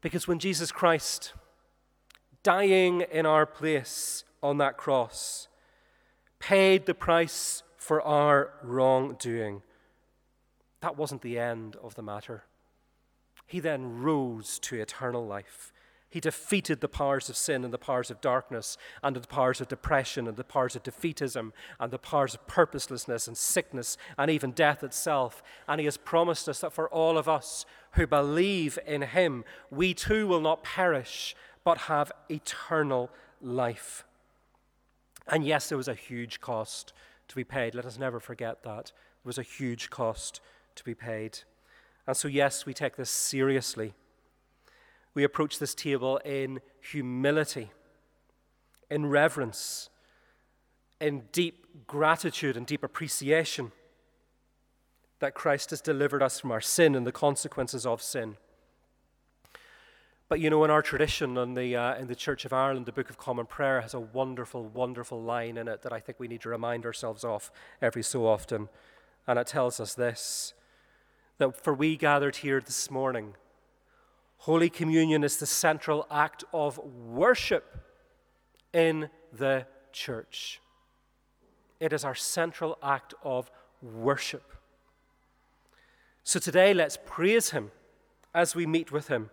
Because 0.00 0.28
when 0.28 0.38
Jesus 0.38 0.70
Christ, 0.70 1.32
dying 2.44 3.00
in 3.00 3.26
our 3.26 3.44
place 3.44 4.22
on 4.42 4.58
that 4.58 4.76
cross, 4.76 5.48
paid 6.38 6.86
the 6.86 6.94
price 6.94 7.64
for 7.76 8.00
our 8.00 8.52
wrongdoing. 8.62 9.62
That 10.80 10.96
wasn't 10.96 11.22
the 11.22 11.38
end 11.38 11.74
of 11.82 11.96
the 11.96 12.02
matter. 12.02 12.44
He 13.44 13.58
then 13.58 14.02
rose 14.02 14.60
to 14.60 14.76
eternal 14.80 15.26
life. 15.26 15.72
He 16.08 16.20
defeated 16.20 16.80
the 16.80 16.88
powers 16.88 17.28
of 17.28 17.36
sin 17.36 17.64
and 17.64 17.72
the 17.72 17.78
powers 17.78 18.10
of 18.10 18.20
darkness 18.20 18.78
and 19.02 19.16
the 19.16 19.26
powers 19.26 19.60
of 19.60 19.68
depression 19.68 20.28
and 20.28 20.36
the 20.36 20.44
powers 20.44 20.76
of 20.76 20.82
defeatism 20.82 21.52
and 21.80 21.90
the 21.90 21.98
powers 21.98 22.34
of 22.34 22.46
purposelessness 22.46 23.26
and 23.26 23.36
sickness 23.36 23.98
and 24.16 24.30
even 24.30 24.52
death 24.52 24.84
itself. 24.84 25.42
And 25.66 25.80
He 25.80 25.84
has 25.86 25.96
promised 25.96 26.48
us 26.48 26.60
that 26.60 26.72
for 26.72 26.88
all 26.88 27.18
of 27.18 27.28
us 27.28 27.66
who 27.92 28.06
believe 28.06 28.78
in 28.86 29.02
Him, 29.02 29.44
we 29.70 29.94
too 29.94 30.26
will 30.26 30.40
not 30.40 30.62
perish 30.62 31.34
but 31.64 31.78
have 31.78 32.12
eternal 32.30 33.10
life. 33.42 34.04
And 35.26 35.44
yes, 35.44 35.68
there 35.68 35.78
was 35.78 35.88
a 35.88 35.94
huge 35.94 36.40
cost 36.40 36.92
to 37.26 37.34
be 37.34 37.44
paid. 37.44 37.74
Let 37.74 37.84
us 37.84 37.98
never 37.98 38.20
forget 38.20 38.62
that. 38.62 38.86
There 38.86 39.28
was 39.28 39.38
a 39.38 39.42
huge 39.42 39.90
cost 39.90 40.40
to 40.76 40.84
be 40.84 40.94
paid. 40.94 41.40
And 42.06 42.16
so, 42.16 42.28
yes, 42.28 42.64
we 42.64 42.72
take 42.72 42.96
this 42.96 43.10
seriously. 43.10 43.94
We 45.16 45.24
approach 45.24 45.58
this 45.58 45.74
table 45.74 46.18
in 46.26 46.60
humility, 46.78 47.70
in 48.90 49.06
reverence, 49.06 49.88
in 51.00 51.22
deep 51.32 51.86
gratitude 51.86 52.54
and 52.54 52.66
deep 52.66 52.84
appreciation 52.84 53.72
that 55.20 55.32
Christ 55.32 55.70
has 55.70 55.80
delivered 55.80 56.22
us 56.22 56.38
from 56.38 56.52
our 56.52 56.60
sin 56.60 56.94
and 56.94 57.06
the 57.06 57.12
consequences 57.12 57.86
of 57.86 58.02
sin. 58.02 58.36
But 60.28 60.38
you 60.38 60.50
know, 60.50 60.62
in 60.64 60.70
our 60.70 60.82
tradition 60.82 61.38
in 61.38 61.54
the, 61.54 61.74
uh, 61.74 61.94
in 61.94 62.08
the 62.08 62.14
Church 62.14 62.44
of 62.44 62.52
Ireland, 62.52 62.84
the 62.84 62.92
Book 62.92 63.08
of 63.08 63.16
Common 63.16 63.46
Prayer 63.46 63.80
has 63.80 63.94
a 63.94 64.00
wonderful, 64.00 64.64
wonderful 64.64 65.22
line 65.22 65.56
in 65.56 65.66
it 65.66 65.80
that 65.80 65.94
I 65.94 65.98
think 65.98 66.20
we 66.20 66.28
need 66.28 66.42
to 66.42 66.50
remind 66.50 66.84
ourselves 66.84 67.24
of 67.24 67.50
every 67.80 68.02
so 68.02 68.26
often. 68.26 68.68
And 69.26 69.38
it 69.38 69.46
tells 69.46 69.80
us 69.80 69.94
this 69.94 70.52
that 71.38 71.56
for 71.56 71.72
we 71.72 71.96
gathered 71.96 72.36
here 72.36 72.60
this 72.60 72.90
morning, 72.90 73.34
Holy 74.46 74.70
Communion 74.70 75.24
is 75.24 75.38
the 75.38 75.44
central 75.44 76.06
act 76.08 76.44
of 76.54 76.78
worship 76.78 77.64
in 78.72 79.10
the 79.32 79.66
church. 79.90 80.60
It 81.80 81.92
is 81.92 82.04
our 82.04 82.14
central 82.14 82.78
act 82.80 83.12
of 83.24 83.50
worship. 83.82 84.52
So 86.22 86.38
today, 86.38 86.72
let's 86.74 86.96
praise 87.04 87.50
Him 87.50 87.72
as 88.32 88.54
we 88.54 88.66
meet 88.66 88.92
with 88.92 89.08
Him. 89.08 89.30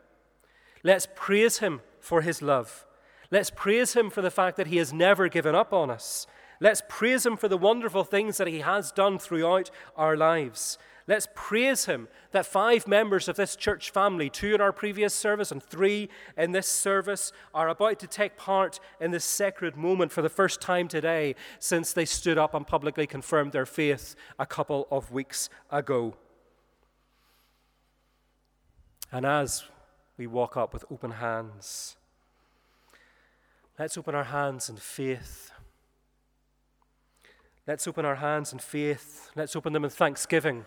Let's 0.82 1.08
praise 1.13 1.60
Him 1.60 1.82
for 1.99 2.21
His 2.21 2.41
love. 2.41 2.84
Let's 3.30 3.52
praise 3.52 3.93
Him 3.93 4.10
for 4.10 4.23
the 4.23 4.32
fact 4.32 4.58
that 4.58 4.65
He 4.65 4.78
has 4.78 4.91
never 4.91 5.30
given 5.30 5.54
up 5.54 5.73
on 5.73 5.91
us. 5.91 6.26
Let's 6.60 6.82
praise 6.89 7.23
Him 7.23 7.38
for 7.38 7.47
the 7.47 7.56
wonderful 7.56 8.04
things 8.04 8.38
that 8.38 8.47
He 8.47 8.62
has 8.62 8.91
done 8.91 9.19
throughout 9.19 9.69
our 9.95 10.17
lives. 10.17 10.80
Let's 11.07 11.27
praise 11.35 11.85
Him 11.85 12.07
that 12.31 12.45
five 12.45 12.87
members 12.87 13.27
of 13.27 13.35
this 13.35 13.55
church 13.55 13.91
family, 13.91 14.29
two 14.29 14.55
in 14.55 14.61
our 14.61 14.71
previous 14.71 15.13
service 15.13 15.51
and 15.51 15.61
three 15.61 16.09
in 16.37 16.53
this 16.53 16.67
service, 16.67 17.33
are 17.53 17.67
about 17.67 17.99
to 17.99 18.07
take 18.07 18.37
part 18.37 18.79
in 19.01 19.11
this 19.11 19.25
sacred 19.25 19.75
moment 19.75 20.11
for 20.11 20.21
the 20.21 20.29
first 20.29 20.61
time 20.61 20.87
today 20.87 21.35
since 21.59 21.91
they 21.91 22.05
stood 22.05 22.37
up 22.37 22.53
and 22.53 22.65
publicly 22.65 23.05
confirmed 23.05 23.51
their 23.51 23.65
faith 23.65 24.15
a 24.39 24.45
couple 24.45 24.87
of 24.89 25.11
weeks 25.11 25.49
ago. 25.69 26.15
And 29.11 29.25
as 29.25 29.63
we 30.17 30.27
walk 30.27 30.55
up 30.55 30.73
with 30.73 30.85
open 30.91 31.11
hands. 31.11 31.97
Let's 33.79 33.97
open 33.97 34.13
our 34.13 34.25
hands 34.25 34.69
in 34.69 34.77
faith. 34.77 35.51
Let's 37.65 37.87
open 37.87 38.05
our 38.05 38.15
hands 38.15 38.53
in 38.53 38.59
faith. 38.59 39.31
Let's 39.35 39.55
open 39.55 39.73
them 39.73 39.83
in 39.83 39.89
thanksgiving. 39.89 40.65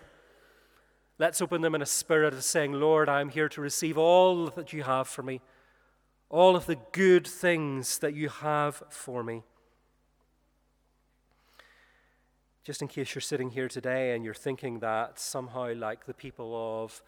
Let's 1.18 1.40
open 1.40 1.62
them 1.62 1.74
in 1.74 1.80
a 1.80 1.86
spirit 1.86 2.34
of 2.34 2.44
saying, 2.44 2.74
Lord, 2.74 3.08
I 3.08 3.22
am 3.22 3.30
here 3.30 3.48
to 3.48 3.60
receive 3.62 3.96
all 3.96 4.48
that 4.48 4.74
you 4.74 4.82
have 4.82 5.08
for 5.08 5.22
me, 5.22 5.40
all 6.28 6.54
of 6.54 6.66
the 6.66 6.76
good 6.92 7.26
things 7.26 7.98
that 8.00 8.14
you 8.14 8.28
have 8.28 8.82
for 8.90 9.24
me. 9.24 9.42
Just 12.64 12.82
in 12.82 12.88
case 12.88 13.14
you're 13.14 13.22
sitting 13.22 13.50
here 13.50 13.68
today 13.68 14.14
and 14.14 14.26
you're 14.26 14.34
thinking 14.34 14.80
that 14.80 15.18
somehow, 15.18 15.72
like 15.72 16.04
the 16.04 16.12
people 16.12 16.82
of 16.82 17.02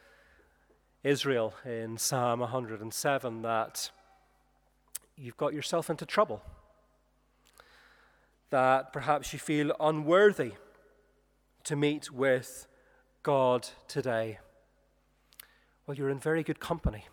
Israel 1.05 1.53
in 1.67 1.99
Psalm 1.99 2.41
107 2.41 3.43
that 3.43 3.91
you've 5.17 5.37
got 5.37 5.53
yourself 5.53 5.91
into 5.91 6.07
trouble, 6.07 6.41
that 8.49 8.91
perhaps 8.91 9.35
you 9.35 9.39
feel 9.39 9.73
unworthy 9.79 10.53
to 11.65 11.77
meet 11.77 12.11
with 12.11 12.67
God 13.23 13.69
today? 13.87 14.39
Well, 15.87 15.97
you're 15.97 16.11
in 16.11 16.19
very 16.19 16.43
good 16.43 16.61
company. 16.61 17.07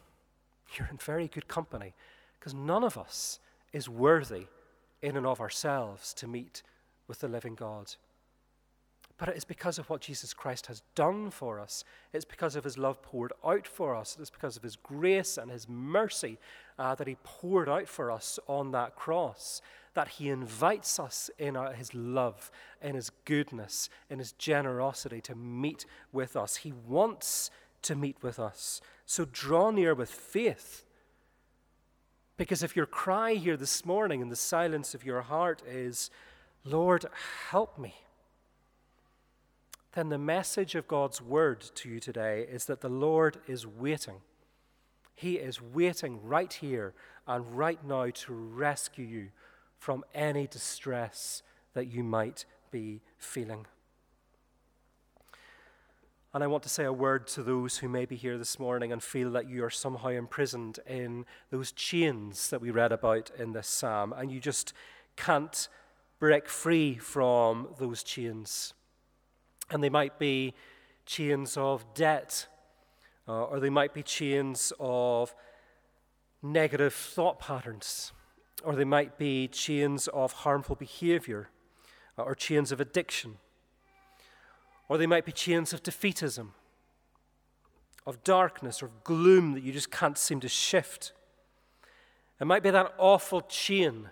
You're 0.77 0.89
in 0.89 0.97
very 0.97 1.27
good 1.27 1.47
company 1.47 1.93
because 2.39 2.53
none 2.53 2.83
of 2.83 2.97
us 2.97 3.39
is 3.71 3.87
worthy 3.87 4.47
in 5.01 5.17
and 5.17 5.25
of 5.25 5.39
ourselves 5.39 6.13
to 6.15 6.27
meet 6.27 6.63
with 7.07 7.19
the 7.19 7.27
living 7.27 7.55
God. 7.55 7.93
But 9.17 9.29
it 9.29 9.37
is 9.37 9.45
because 9.45 9.79
of 9.79 9.89
what 9.89 10.01
Jesus 10.01 10.33
Christ 10.33 10.67
has 10.67 10.81
done 10.93 11.29
for 11.29 11.59
us. 11.59 11.85
It's 12.11 12.25
because 12.25 12.55
of 12.55 12.65
his 12.65 12.77
love 12.77 13.01
poured 13.01 13.31
out 13.45 13.65
for 13.65 13.95
us. 13.95 14.17
It's 14.19 14.29
because 14.29 14.57
of 14.57 14.63
his 14.63 14.75
grace 14.75 15.37
and 15.37 15.49
his 15.49 15.69
mercy 15.69 16.37
uh, 16.77 16.95
that 16.95 17.07
he 17.07 17.17
poured 17.23 17.69
out 17.69 17.87
for 17.87 18.11
us 18.11 18.39
on 18.47 18.71
that 18.71 18.95
cross. 18.95 19.61
That 19.93 20.09
he 20.09 20.29
invites 20.29 20.99
us 20.99 21.29
in 21.39 21.55
our, 21.55 21.73
his 21.73 21.93
love, 21.93 22.51
in 22.81 22.95
his 22.95 23.11
goodness, 23.23 23.89
in 24.09 24.19
his 24.19 24.33
generosity 24.33 25.21
to 25.21 25.35
meet 25.35 25.85
with 26.11 26.35
us. 26.35 26.57
He 26.57 26.71
wants 26.71 27.49
to 27.83 27.95
meet 27.95 28.17
with 28.21 28.39
us. 28.39 28.81
So 29.05 29.25
draw 29.25 29.71
near 29.71 29.93
with 29.93 30.09
faith. 30.09 30.85
Because 32.37 32.63
if 32.63 32.75
your 32.75 32.85
cry 32.85 33.35
here 33.35 33.55
this 33.55 33.85
morning 33.85 34.19
in 34.19 34.29
the 34.29 34.35
silence 34.35 34.93
of 34.93 35.05
your 35.05 35.21
heart 35.21 35.61
is, 35.65 36.09
Lord, 36.65 37.05
help 37.49 37.77
me 37.79 37.95
then 39.95 40.09
the 40.09 40.17
message 40.17 40.75
of 40.75 40.87
God's 40.89 41.21
word 41.21 41.61
to 41.75 41.89
you 41.89 41.99
today 42.01 42.45
is 42.49 42.65
that 42.65 42.81
the 42.81 42.89
Lord 42.89 43.37
is 43.47 43.65
waiting. 43.65 44.15
He 45.15 45.35
is 45.35 45.61
waiting 45.61 46.19
right 46.23 46.51
here 46.51 46.93
and 47.25 47.57
right 47.57 47.83
now 47.83 48.09
to 48.09 48.33
rescue 48.33 49.05
you 49.05 49.27
from 49.79 50.03
any 50.13 50.45
distress 50.45 51.41
that 51.73 51.87
you 51.87 52.03
might 52.03 52.45
be 52.71 53.01
feeling. 53.17 53.65
And 56.33 56.43
I 56.43 56.47
want 56.47 56.63
to 56.63 56.69
say 56.69 56.83
a 56.83 56.91
word 56.91 57.27
to 57.27 57.43
those 57.43 57.77
who 57.77 57.87
may 57.87 58.03
be 58.03 58.17
here 58.17 58.37
this 58.37 58.59
morning 58.59 58.91
and 58.91 59.01
feel 59.01 59.31
that 59.31 59.47
you 59.47 59.63
are 59.63 59.69
somehow 59.69 60.09
imprisoned 60.09 60.79
in 60.85 61.25
those 61.49 61.71
chains 61.71 62.49
that 62.49 62.59
we 62.59 62.71
read 62.71 62.91
about 62.91 63.31
in 63.39 63.53
this 63.53 63.69
psalm, 63.69 64.11
and 64.11 64.29
you 64.29 64.41
just 64.41 64.73
can't 65.15 65.69
break 66.19 66.49
free 66.49 66.95
from 66.95 67.69
those 67.79 68.03
chains. 68.03 68.73
And 69.71 69.81
they 69.81 69.89
might 69.89 70.19
be 70.19 70.53
chains 71.05 71.55
of 71.55 71.85
debt, 71.93 72.47
uh, 73.27 73.43
or 73.43 73.59
they 73.59 73.69
might 73.69 73.93
be 73.93 74.03
chains 74.03 74.71
of 74.79 75.35
negative 76.41 76.93
thought 76.93 77.39
patterns, 77.39 78.11
or 78.63 78.75
they 78.75 78.83
might 78.83 79.17
be 79.17 79.47
chains 79.47 80.07
of 80.09 80.31
harmful 80.31 80.75
behavior, 80.75 81.49
uh, 82.17 82.23
or 82.23 82.35
chains 82.35 82.71
of 82.71 82.79
addiction, 82.79 83.37
or 84.87 84.97
they 84.97 85.07
might 85.07 85.25
be 85.25 85.31
chains 85.31 85.73
of 85.73 85.81
defeatism, 85.81 86.49
of 88.05 88.23
darkness, 88.23 88.83
or 88.83 88.87
of 88.87 89.03
gloom 89.03 89.53
that 89.53 89.63
you 89.63 89.71
just 89.71 89.91
can't 89.91 90.17
seem 90.17 90.39
to 90.39 90.49
shift. 90.49 91.13
It 92.39 92.45
might 92.45 92.63
be 92.63 92.69
that 92.69 92.93
awful 92.97 93.41
chain 93.41 94.09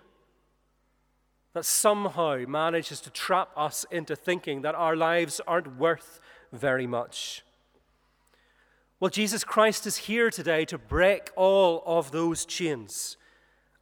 that 1.54 1.65
somehow 1.65 2.38
manages 2.47 2.99
to 3.02 3.12
trap 3.12 3.49
us 3.56 3.86
into 3.91 4.15
thinking 4.15 4.63
that 4.63 4.73
our 4.73 4.95
lives 4.95 5.39
aren't 5.45 5.78
worth 5.78 6.19
very 6.52 6.88
much. 6.88 7.43
Well, 8.99 9.10
Jesus 9.10 9.43
Christ 9.43 9.86
is 9.86 9.97
here 9.97 10.29
today 10.29 10.65
to 10.65 10.77
break 10.77 11.29
all 11.36 11.84
of 11.86 12.12
those 12.12 12.45
chains. 12.45 13.17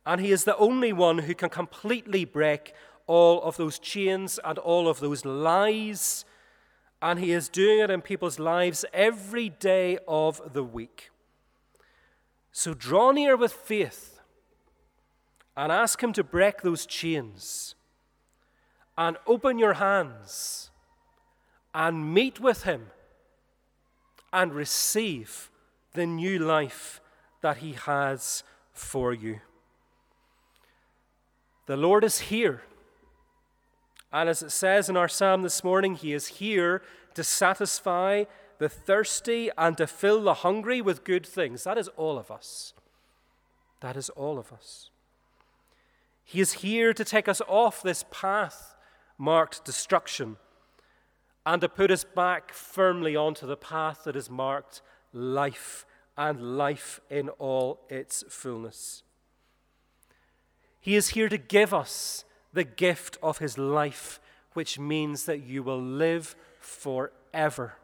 And 0.06 0.20
He 0.20 0.32
is 0.32 0.46
the 0.46 0.58
only 0.58 0.94
one 0.94 1.20
who 1.20 1.36
can 1.36 1.50
completely 1.50 2.26
break 2.26 2.74
all 3.06 3.42
of 3.44 3.58
those 3.58 3.78
chains 3.78 4.40
and 4.44 4.58
all 4.58 4.88
of 4.88 5.00
those 5.00 5.26
lies. 5.26 6.26
And 7.02 7.20
He 7.20 7.32
is 7.34 7.50
doing 7.50 7.80
it 7.80 7.92
in 7.92 8.02
people's 8.02 8.40
lives 8.40 8.84
every 8.94 9.50
day 9.50 10.00
of 10.08 10.54
the 10.54 10.64
week. 10.64 11.12
So 12.52 12.74
draw 12.74 13.12
near 13.12 13.38
with 13.38 13.54
faith 13.54 14.20
and 15.56 15.72
ask 15.72 16.02
Him 16.02 16.14
to 16.14 16.24
break 16.24 16.62
those 16.62 16.86
chains 16.86 17.76
and 18.98 19.18
open 19.28 19.60
your 19.60 19.74
hands 19.74 20.72
and 21.74 22.14
meet 22.14 22.40
with 22.40 22.64
Him 22.64 22.88
and 24.34 24.54
receive 24.54 25.50
the 25.94 26.06
new 26.06 26.40
life 26.40 27.02
that 27.42 27.58
He 27.58 27.74
has 27.74 28.44
for 28.74 29.14
you. 29.14 29.40
The 31.66 31.78
Lord 31.78 32.04
is 32.04 32.20
here. 32.20 32.64
And 34.12 34.28
as 34.28 34.42
it 34.42 34.52
says 34.52 34.90
in 34.90 34.98
our 34.98 35.08
psalm 35.08 35.42
this 35.42 35.64
morning, 35.64 35.96
He 35.96 36.14
is 36.14 36.28
here 36.28 36.82
to 37.14 37.24
satisfy 37.24 38.26
the 38.58 38.70
thirsty 38.70 39.50
and 39.58 39.78
to 39.78 39.88
fill 39.88 40.22
the 40.22 40.36
hungry 40.36 40.82
with 40.82 41.04
good 41.04 41.26
things. 41.26 41.64
That 41.64 41.78
is 41.78 41.88
all 41.90 42.18
of 42.18 42.30
us. 42.30 42.74
That 43.80 43.98
is 43.98 44.10
all 44.12 44.38
of 44.38 44.54
us. 44.54 44.90
He 46.24 46.40
is 46.40 46.54
here 46.54 46.94
to 46.94 47.04
take 47.04 47.28
us 47.28 47.42
off 47.48 47.82
this 47.82 48.06
path 48.12 48.76
marked 49.18 49.66
destruction 49.66 50.38
and 51.46 51.62
to 51.62 51.70
put 51.70 51.92
us 51.92 52.04
back 52.04 52.54
firmly 52.54 53.16
onto 53.16 53.48
the 53.48 53.58
path 53.58 54.04
that 54.06 54.16
is 54.16 54.30
marked 54.30 54.82
life 55.14 55.86
and 56.18 56.58
life 56.58 57.00
in 57.10 57.30
all 57.30 57.80
its 57.90 58.24
fullness. 58.30 59.04
He 60.80 60.96
is 60.96 61.10
here 61.10 61.30
to 61.30 61.38
give 61.38 61.74
us 61.74 62.26
the 62.54 62.64
gift 62.64 63.18
of 63.24 63.38
his 63.38 63.58
life, 63.58 64.20
which 64.54 64.78
means 64.78 65.26
that 65.26 65.42
you 65.42 65.64
will 65.64 65.82
live 65.82 66.36
forever. 66.60 67.76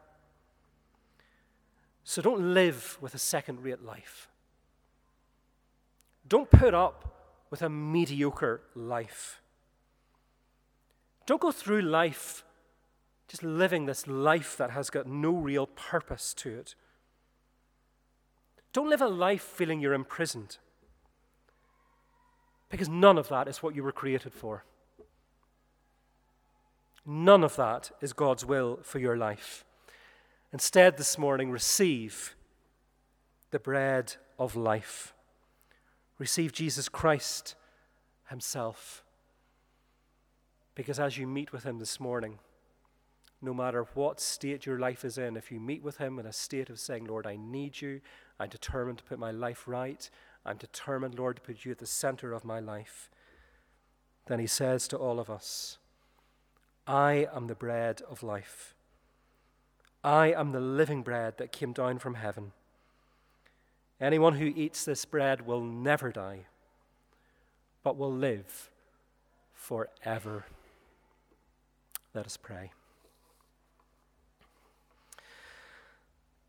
So 2.04 2.22
don't 2.22 2.54
live 2.54 2.98
with 3.00 3.14
a 3.14 3.18
second 3.18 3.62
rate 3.62 3.82
life. 3.84 4.28
Don't 6.26 6.50
put 6.50 6.74
up 6.74 7.14
with 7.50 7.62
a 7.62 7.68
mediocre 7.68 8.60
life. 8.74 9.40
Don't 11.26 11.40
go 11.40 11.52
through 11.52 11.82
life 11.82 12.44
just 13.28 13.42
living 13.42 13.84
this 13.84 14.06
life 14.06 14.56
that 14.56 14.70
has 14.70 14.88
got 14.88 15.06
no 15.06 15.32
real 15.32 15.66
purpose 15.66 16.32
to 16.34 16.50
it. 16.50 16.74
Don't 18.72 18.88
live 18.88 19.02
a 19.02 19.08
life 19.08 19.42
feeling 19.42 19.80
you're 19.80 19.94
imprisoned. 19.94 20.56
Because 22.70 22.88
none 22.88 23.18
of 23.18 23.28
that 23.28 23.48
is 23.48 23.62
what 23.62 23.74
you 23.74 23.82
were 23.82 23.92
created 23.92 24.32
for. 24.32 24.64
None 27.04 27.44
of 27.44 27.56
that 27.56 27.90
is 28.00 28.12
God's 28.12 28.44
will 28.44 28.80
for 28.82 28.98
your 28.98 29.16
life. 29.16 29.64
Instead, 30.52 30.96
this 30.96 31.18
morning, 31.18 31.50
receive 31.50 32.34
the 33.50 33.58
bread 33.58 34.14
of 34.38 34.56
life. 34.56 35.14
Receive 36.18 36.52
Jesus 36.52 36.88
Christ 36.88 37.54
Himself. 38.28 39.02
Because 40.74 41.00
as 41.00 41.16
you 41.16 41.26
meet 41.26 41.52
with 41.52 41.64
Him 41.64 41.78
this 41.78 41.98
morning, 41.98 42.38
no 43.40 43.54
matter 43.54 43.86
what 43.94 44.20
state 44.20 44.66
your 44.66 44.78
life 44.78 45.04
is 45.04 45.18
in, 45.18 45.36
if 45.36 45.52
you 45.52 45.60
meet 45.60 45.82
with 45.82 45.98
Him 45.98 46.18
in 46.18 46.26
a 46.26 46.32
state 46.32 46.70
of 46.70 46.80
saying, 46.80 47.06
Lord, 47.06 47.26
I 47.26 47.36
need 47.36 47.80
you, 47.80 48.00
I'm 48.38 48.48
determined 48.48 48.98
to 48.98 49.04
put 49.04 49.18
my 49.18 49.30
life 49.30 49.64
right, 49.66 50.08
I'm 50.44 50.56
determined, 50.56 51.18
Lord, 51.18 51.36
to 51.36 51.42
put 51.42 51.64
you 51.64 51.72
at 51.72 51.78
the 51.78 51.86
center 51.86 52.32
of 52.32 52.44
my 52.44 52.60
life, 52.60 53.10
then 54.26 54.40
He 54.40 54.46
says 54.46 54.88
to 54.88 54.96
all 54.96 55.20
of 55.20 55.30
us, 55.30 55.78
I 56.86 57.28
am 57.34 57.46
the 57.46 57.54
bread 57.54 58.02
of 58.10 58.22
life. 58.22 58.74
I 60.02 60.32
am 60.32 60.52
the 60.52 60.60
living 60.60 61.02
bread 61.02 61.36
that 61.38 61.52
came 61.52 61.72
down 61.72 61.98
from 61.98 62.14
heaven. 62.14 62.52
Anyone 64.00 64.34
who 64.34 64.46
eats 64.46 64.84
this 64.84 65.04
bread 65.04 65.46
will 65.46 65.60
never 65.60 66.12
die, 66.12 66.46
but 67.82 67.96
will 67.96 68.12
live 68.12 68.70
forever. 69.54 70.46
Let 72.14 72.26
us 72.26 72.36
pray. 72.36 72.70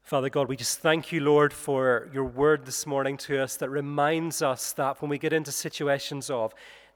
Father 0.09 0.29
God, 0.29 0.49
we 0.49 0.55
just 0.55 0.79
thank 0.79 1.11
you, 1.11 1.19
Lord, 1.19 1.53
for 1.53 2.09
your 2.11 2.23
word 2.23 2.65
this 2.65 2.87
morning 2.87 3.15
to 3.17 3.43
us 3.43 3.57
that 3.57 3.69
reminds 3.69 4.41
us 4.41 4.71
that 4.71 4.99
when 5.03 5.09
we 5.09 5.19
get 5.19 5.33
into 5.33 5.51
situations 5.51 6.31
of 6.31 6.51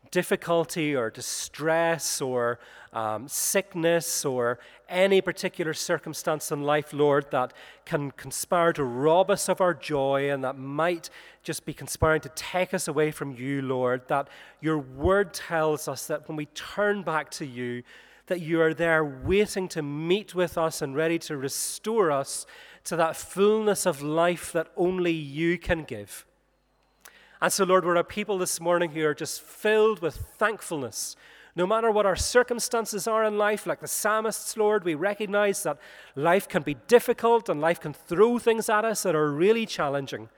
difficulty 0.10 0.96
or 0.96 1.12
distress 1.12 2.22
or 2.22 2.58
um, 2.92 3.28
sickness 3.28 4.26
or 4.26 4.58
any 4.90 5.22
particular 5.22 5.76
circumstance 5.76 6.52
in 6.52 6.64
life, 6.64 6.92
Lord, 6.92 7.30
that 7.30 7.54
can 7.86 8.10
conspire 8.10 8.74
to 8.74 8.84
rob 8.84 9.30
us 9.30 9.48
of 9.48 9.62
our 9.62 9.76
joy 9.76 10.32
and 10.32 10.44
that 10.44 10.58
might 10.58 11.12
just 11.44 11.68
be 11.68 11.74
conspiring 11.76 12.22
to 12.22 12.30
take 12.30 12.74
us 12.74 12.88
away 12.88 13.12
from 13.12 13.36
you, 13.36 13.62
Lord, 13.62 14.08
that 14.08 14.28
your 14.60 14.80
word 14.80 15.36
tells 15.36 15.88
us 15.88 16.08
that 16.08 16.28
when 16.28 16.36
we 16.36 16.48
turn 16.48 17.04
back 17.04 17.30
to 17.34 17.46
you, 17.46 17.84
that 18.28 18.42
you 18.42 18.62
are 18.62 18.74
there 18.74 19.04
waiting 19.04 19.68
to 19.68 19.82
meet 19.82 20.34
with 20.34 20.58
us 20.58 20.82
and 20.82 20.96
ready 20.96 21.20
to 21.20 21.38
restore 21.38 22.10
us 22.10 22.46
to 22.86 22.96
that 22.96 23.16
fullness 23.16 23.86
of 23.86 24.02
life 24.02 24.52
that 24.52 24.68
only 24.76 25.12
you 25.12 25.58
can 25.58 25.84
give. 25.84 26.26
And 27.42 27.52
so, 27.52 27.66
Lord, 27.66 27.86
we're 27.86 27.96
a 27.96 28.04
people 28.04 28.38
this 28.38 28.60
morning 28.60 28.92
who 28.92 29.06
are 29.06 29.14
just 29.14 29.42
filled 29.42 30.02
with 30.02 30.16
thankfulness, 30.38 31.16
No 31.56 31.68
matter 31.68 31.92
what 31.92 32.08
our 32.08 32.16
circumstances 32.16 33.08
are 33.08 33.24
in 33.24 33.38
life, 33.38 33.68
like 33.68 33.80
the 33.80 33.88
psalmists, 33.88 34.58
Lord, 34.58 34.84
we 34.84 34.96
recognize 34.96 35.62
that 35.64 35.78
life 36.16 36.48
can 36.48 36.64
be 36.64 36.78
difficult 36.88 37.48
and 37.48 37.62
life 37.62 37.80
can 37.80 37.94
throw 37.94 38.40
things 38.40 38.70
at 38.70 38.86
us 38.86 39.04
that 39.04 39.14
are 39.14 39.32
really 39.32 39.68
challenging. 39.68 40.30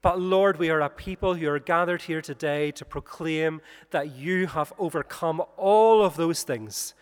But 0.00 0.18
Lord, 0.18 0.58
we 0.58 0.70
are 0.70 0.80
a 0.80 0.88
people 0.88 1.34
who 1.34 1.48
are 1.50 1.58
gathered 1.58 2.02
here 2.02 2.22
today 2.22 2.70
to 2.72 2.84
proclaim 2.86 3.60
that 3.90 4.16
you 4.16 4.46
have 4.46 4.72
overcome 4.78 5.42
all 5.58 6.02
of 6.02 6.16
those 6.16 6.42
things 6.42 6.94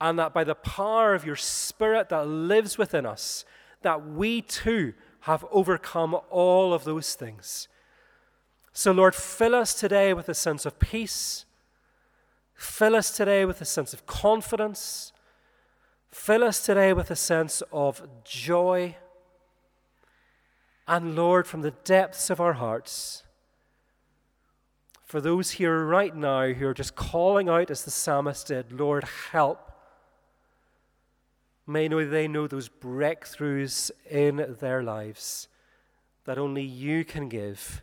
and 0.00 0.18
that 0.18 0.34
by 0.34 0.42
the 0.42 0.56
power 0.56 1.14
of 1.14 1.24
your 1.24 1.36
Spirit 1.36 2.08
that 2.08 2.26
lives 2.26 2.78
within 2.78 3.06
us, 3.06 3.44
that 3.82 4.06
we 4.06 4.42
too 4.42 4.94
have 5.20 5.44
overcome 5.50 6.16
all 6.30 6.74
of 6.74 6.84
those 6.84 7.14
things. 7.14 7.68
So, 8.72 8.92
Lord, 8.92 9.14
fill 9.14 9.54
us 9.54 9.74
today 9.74 10.14
with 10.14 10.28
a 10.28 10.34
sense 10.34 10.64
of 10.66 10.78
peace 10.78 11.44
Fill 12.62 12.94
us 12.94 13.10
today 13.10 13.44
with 13.44 13.60
a 13.60 13.64
sense 13.64 13.92
of 13.92 14.06
confidence. 14.06 15.12
Fill 16.12 16.44
us 16.44 16.64
today 16.64 16.92
with 16.92 17.10
a 17.10 17.16
sense 17.16 17.60
of 17.72 18.06
joy. 18.22 18.96
And 20.86 21.16
Lord, 21.16 21.48
from 21.48 21.62
the 21.62 21.72
depths 21.72 22.30
of 22.30 22.40
our 22.40 22.52
hearts, 22.52 23.24
for 25.04 25.20
those 25.20 25.50
here 25.52 25.84
right 25.84 26.14
now 26.14 26.52
who 26.52 26.68
are 26.68 26.72
just 26.72 26.94
calling 26.94 27.48
out 27.48 27.68
as 27.68 27.82
the 27.82 27.90
psalmist 27.90 28.46
did, 28.46 28.70
Lord, 28.70 29.04
help. 29.32 29.71
May 31.66 31.88
they 31.88 32.28
know 32.28 32.46
those 32.46 32.68
breakthroughs 32.68 33.90
in 34.10 34.56
their 34.60 34.82
lives 34.82 35.48
that 36.24 36.38
only 36.38 36.62
you 36.62 37.04
can 37.04 37.28
give, 37.28 37.82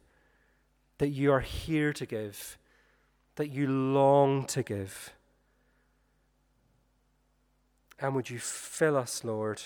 that 0.98 1.10
you 1.10 1.32
are 1.32 1.40
here 1.40 1.94
to 1.94 2.06
give 2.06 2.58
that 3.40 3.52
you 3.52 3.68
long 3.68 4.44
to 4.44 4.62
give. 4.62 5.14
And 7.98 8.14
would 8.14 8.30
you 8.30 8.38
fill 8.38 8.98
us, 8.98 9.24
Lord, 9.24 9.62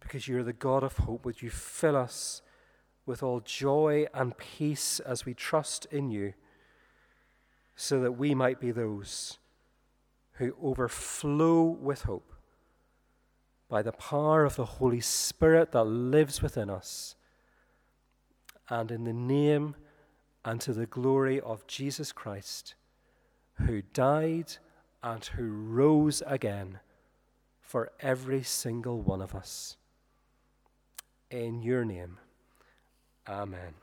because 0.00 0.26
you're 0.26 0.42
the 0.42 0.54
God 0.54 0.82
of 0.82 0.96
hope, 0.96 1.26
would 1.26 1.42
you 1.42 1.50
fill 1.50 1.96
us 1.96 2.40
with 3.04 3.22
all 3.22 3.40
joy 3.40 4.06
and 4.14 4.38
peace 4.38 5.00
as 5.00 5.26
we 5.26 5.34
trust 5.34 5.86
in 5.90 6.10
you, 6.10 6.32
so 7.76 8.00
that 8.00 8.12
we 8.12 8.34
might 8.34 8.58
be 8.58 8.70
those 8.70 9.38
who 10.32 10.56
overflow 10.62 11.64
with 11.64 12.02
hope 12.02 12.27
by 13.68 13.82
the 13.82 13.92
power 13.92 14.44
of 14.44 14.56
the 14.56 14.64
Holy 14.64 15.00
Spirit 15.00 15.72
that 15.72 15.84
lives 15.84 16.40
within 16.42 16.70
us, 16.70 17.14
and 18.68 18.90
in 18.90 19.04
the 19.04 19.12
name 19.12 19.76
and 20.44 20.60
to 20.60 20.72
the 20.72 20.86
glory 20.86 21.40
of 21.40 21.66
Jesus 21.66 22.12
Christ 22.12 22.74
who 23.66 23.82
died 23.92 24.56
and 25.02 25.24
who 25.24 25.48
rose 25.48 26.22
again 26.26 26.80
for 27.60 27.90
every 28.00 28.42
single 28.42 29.00
one 29.00 29.20
of 29.20 29.34
us. 29.34 29.76
In 31.30 31.62
your 31.62 31.84
name, 31.84 32.18
amen. 33.28 33.74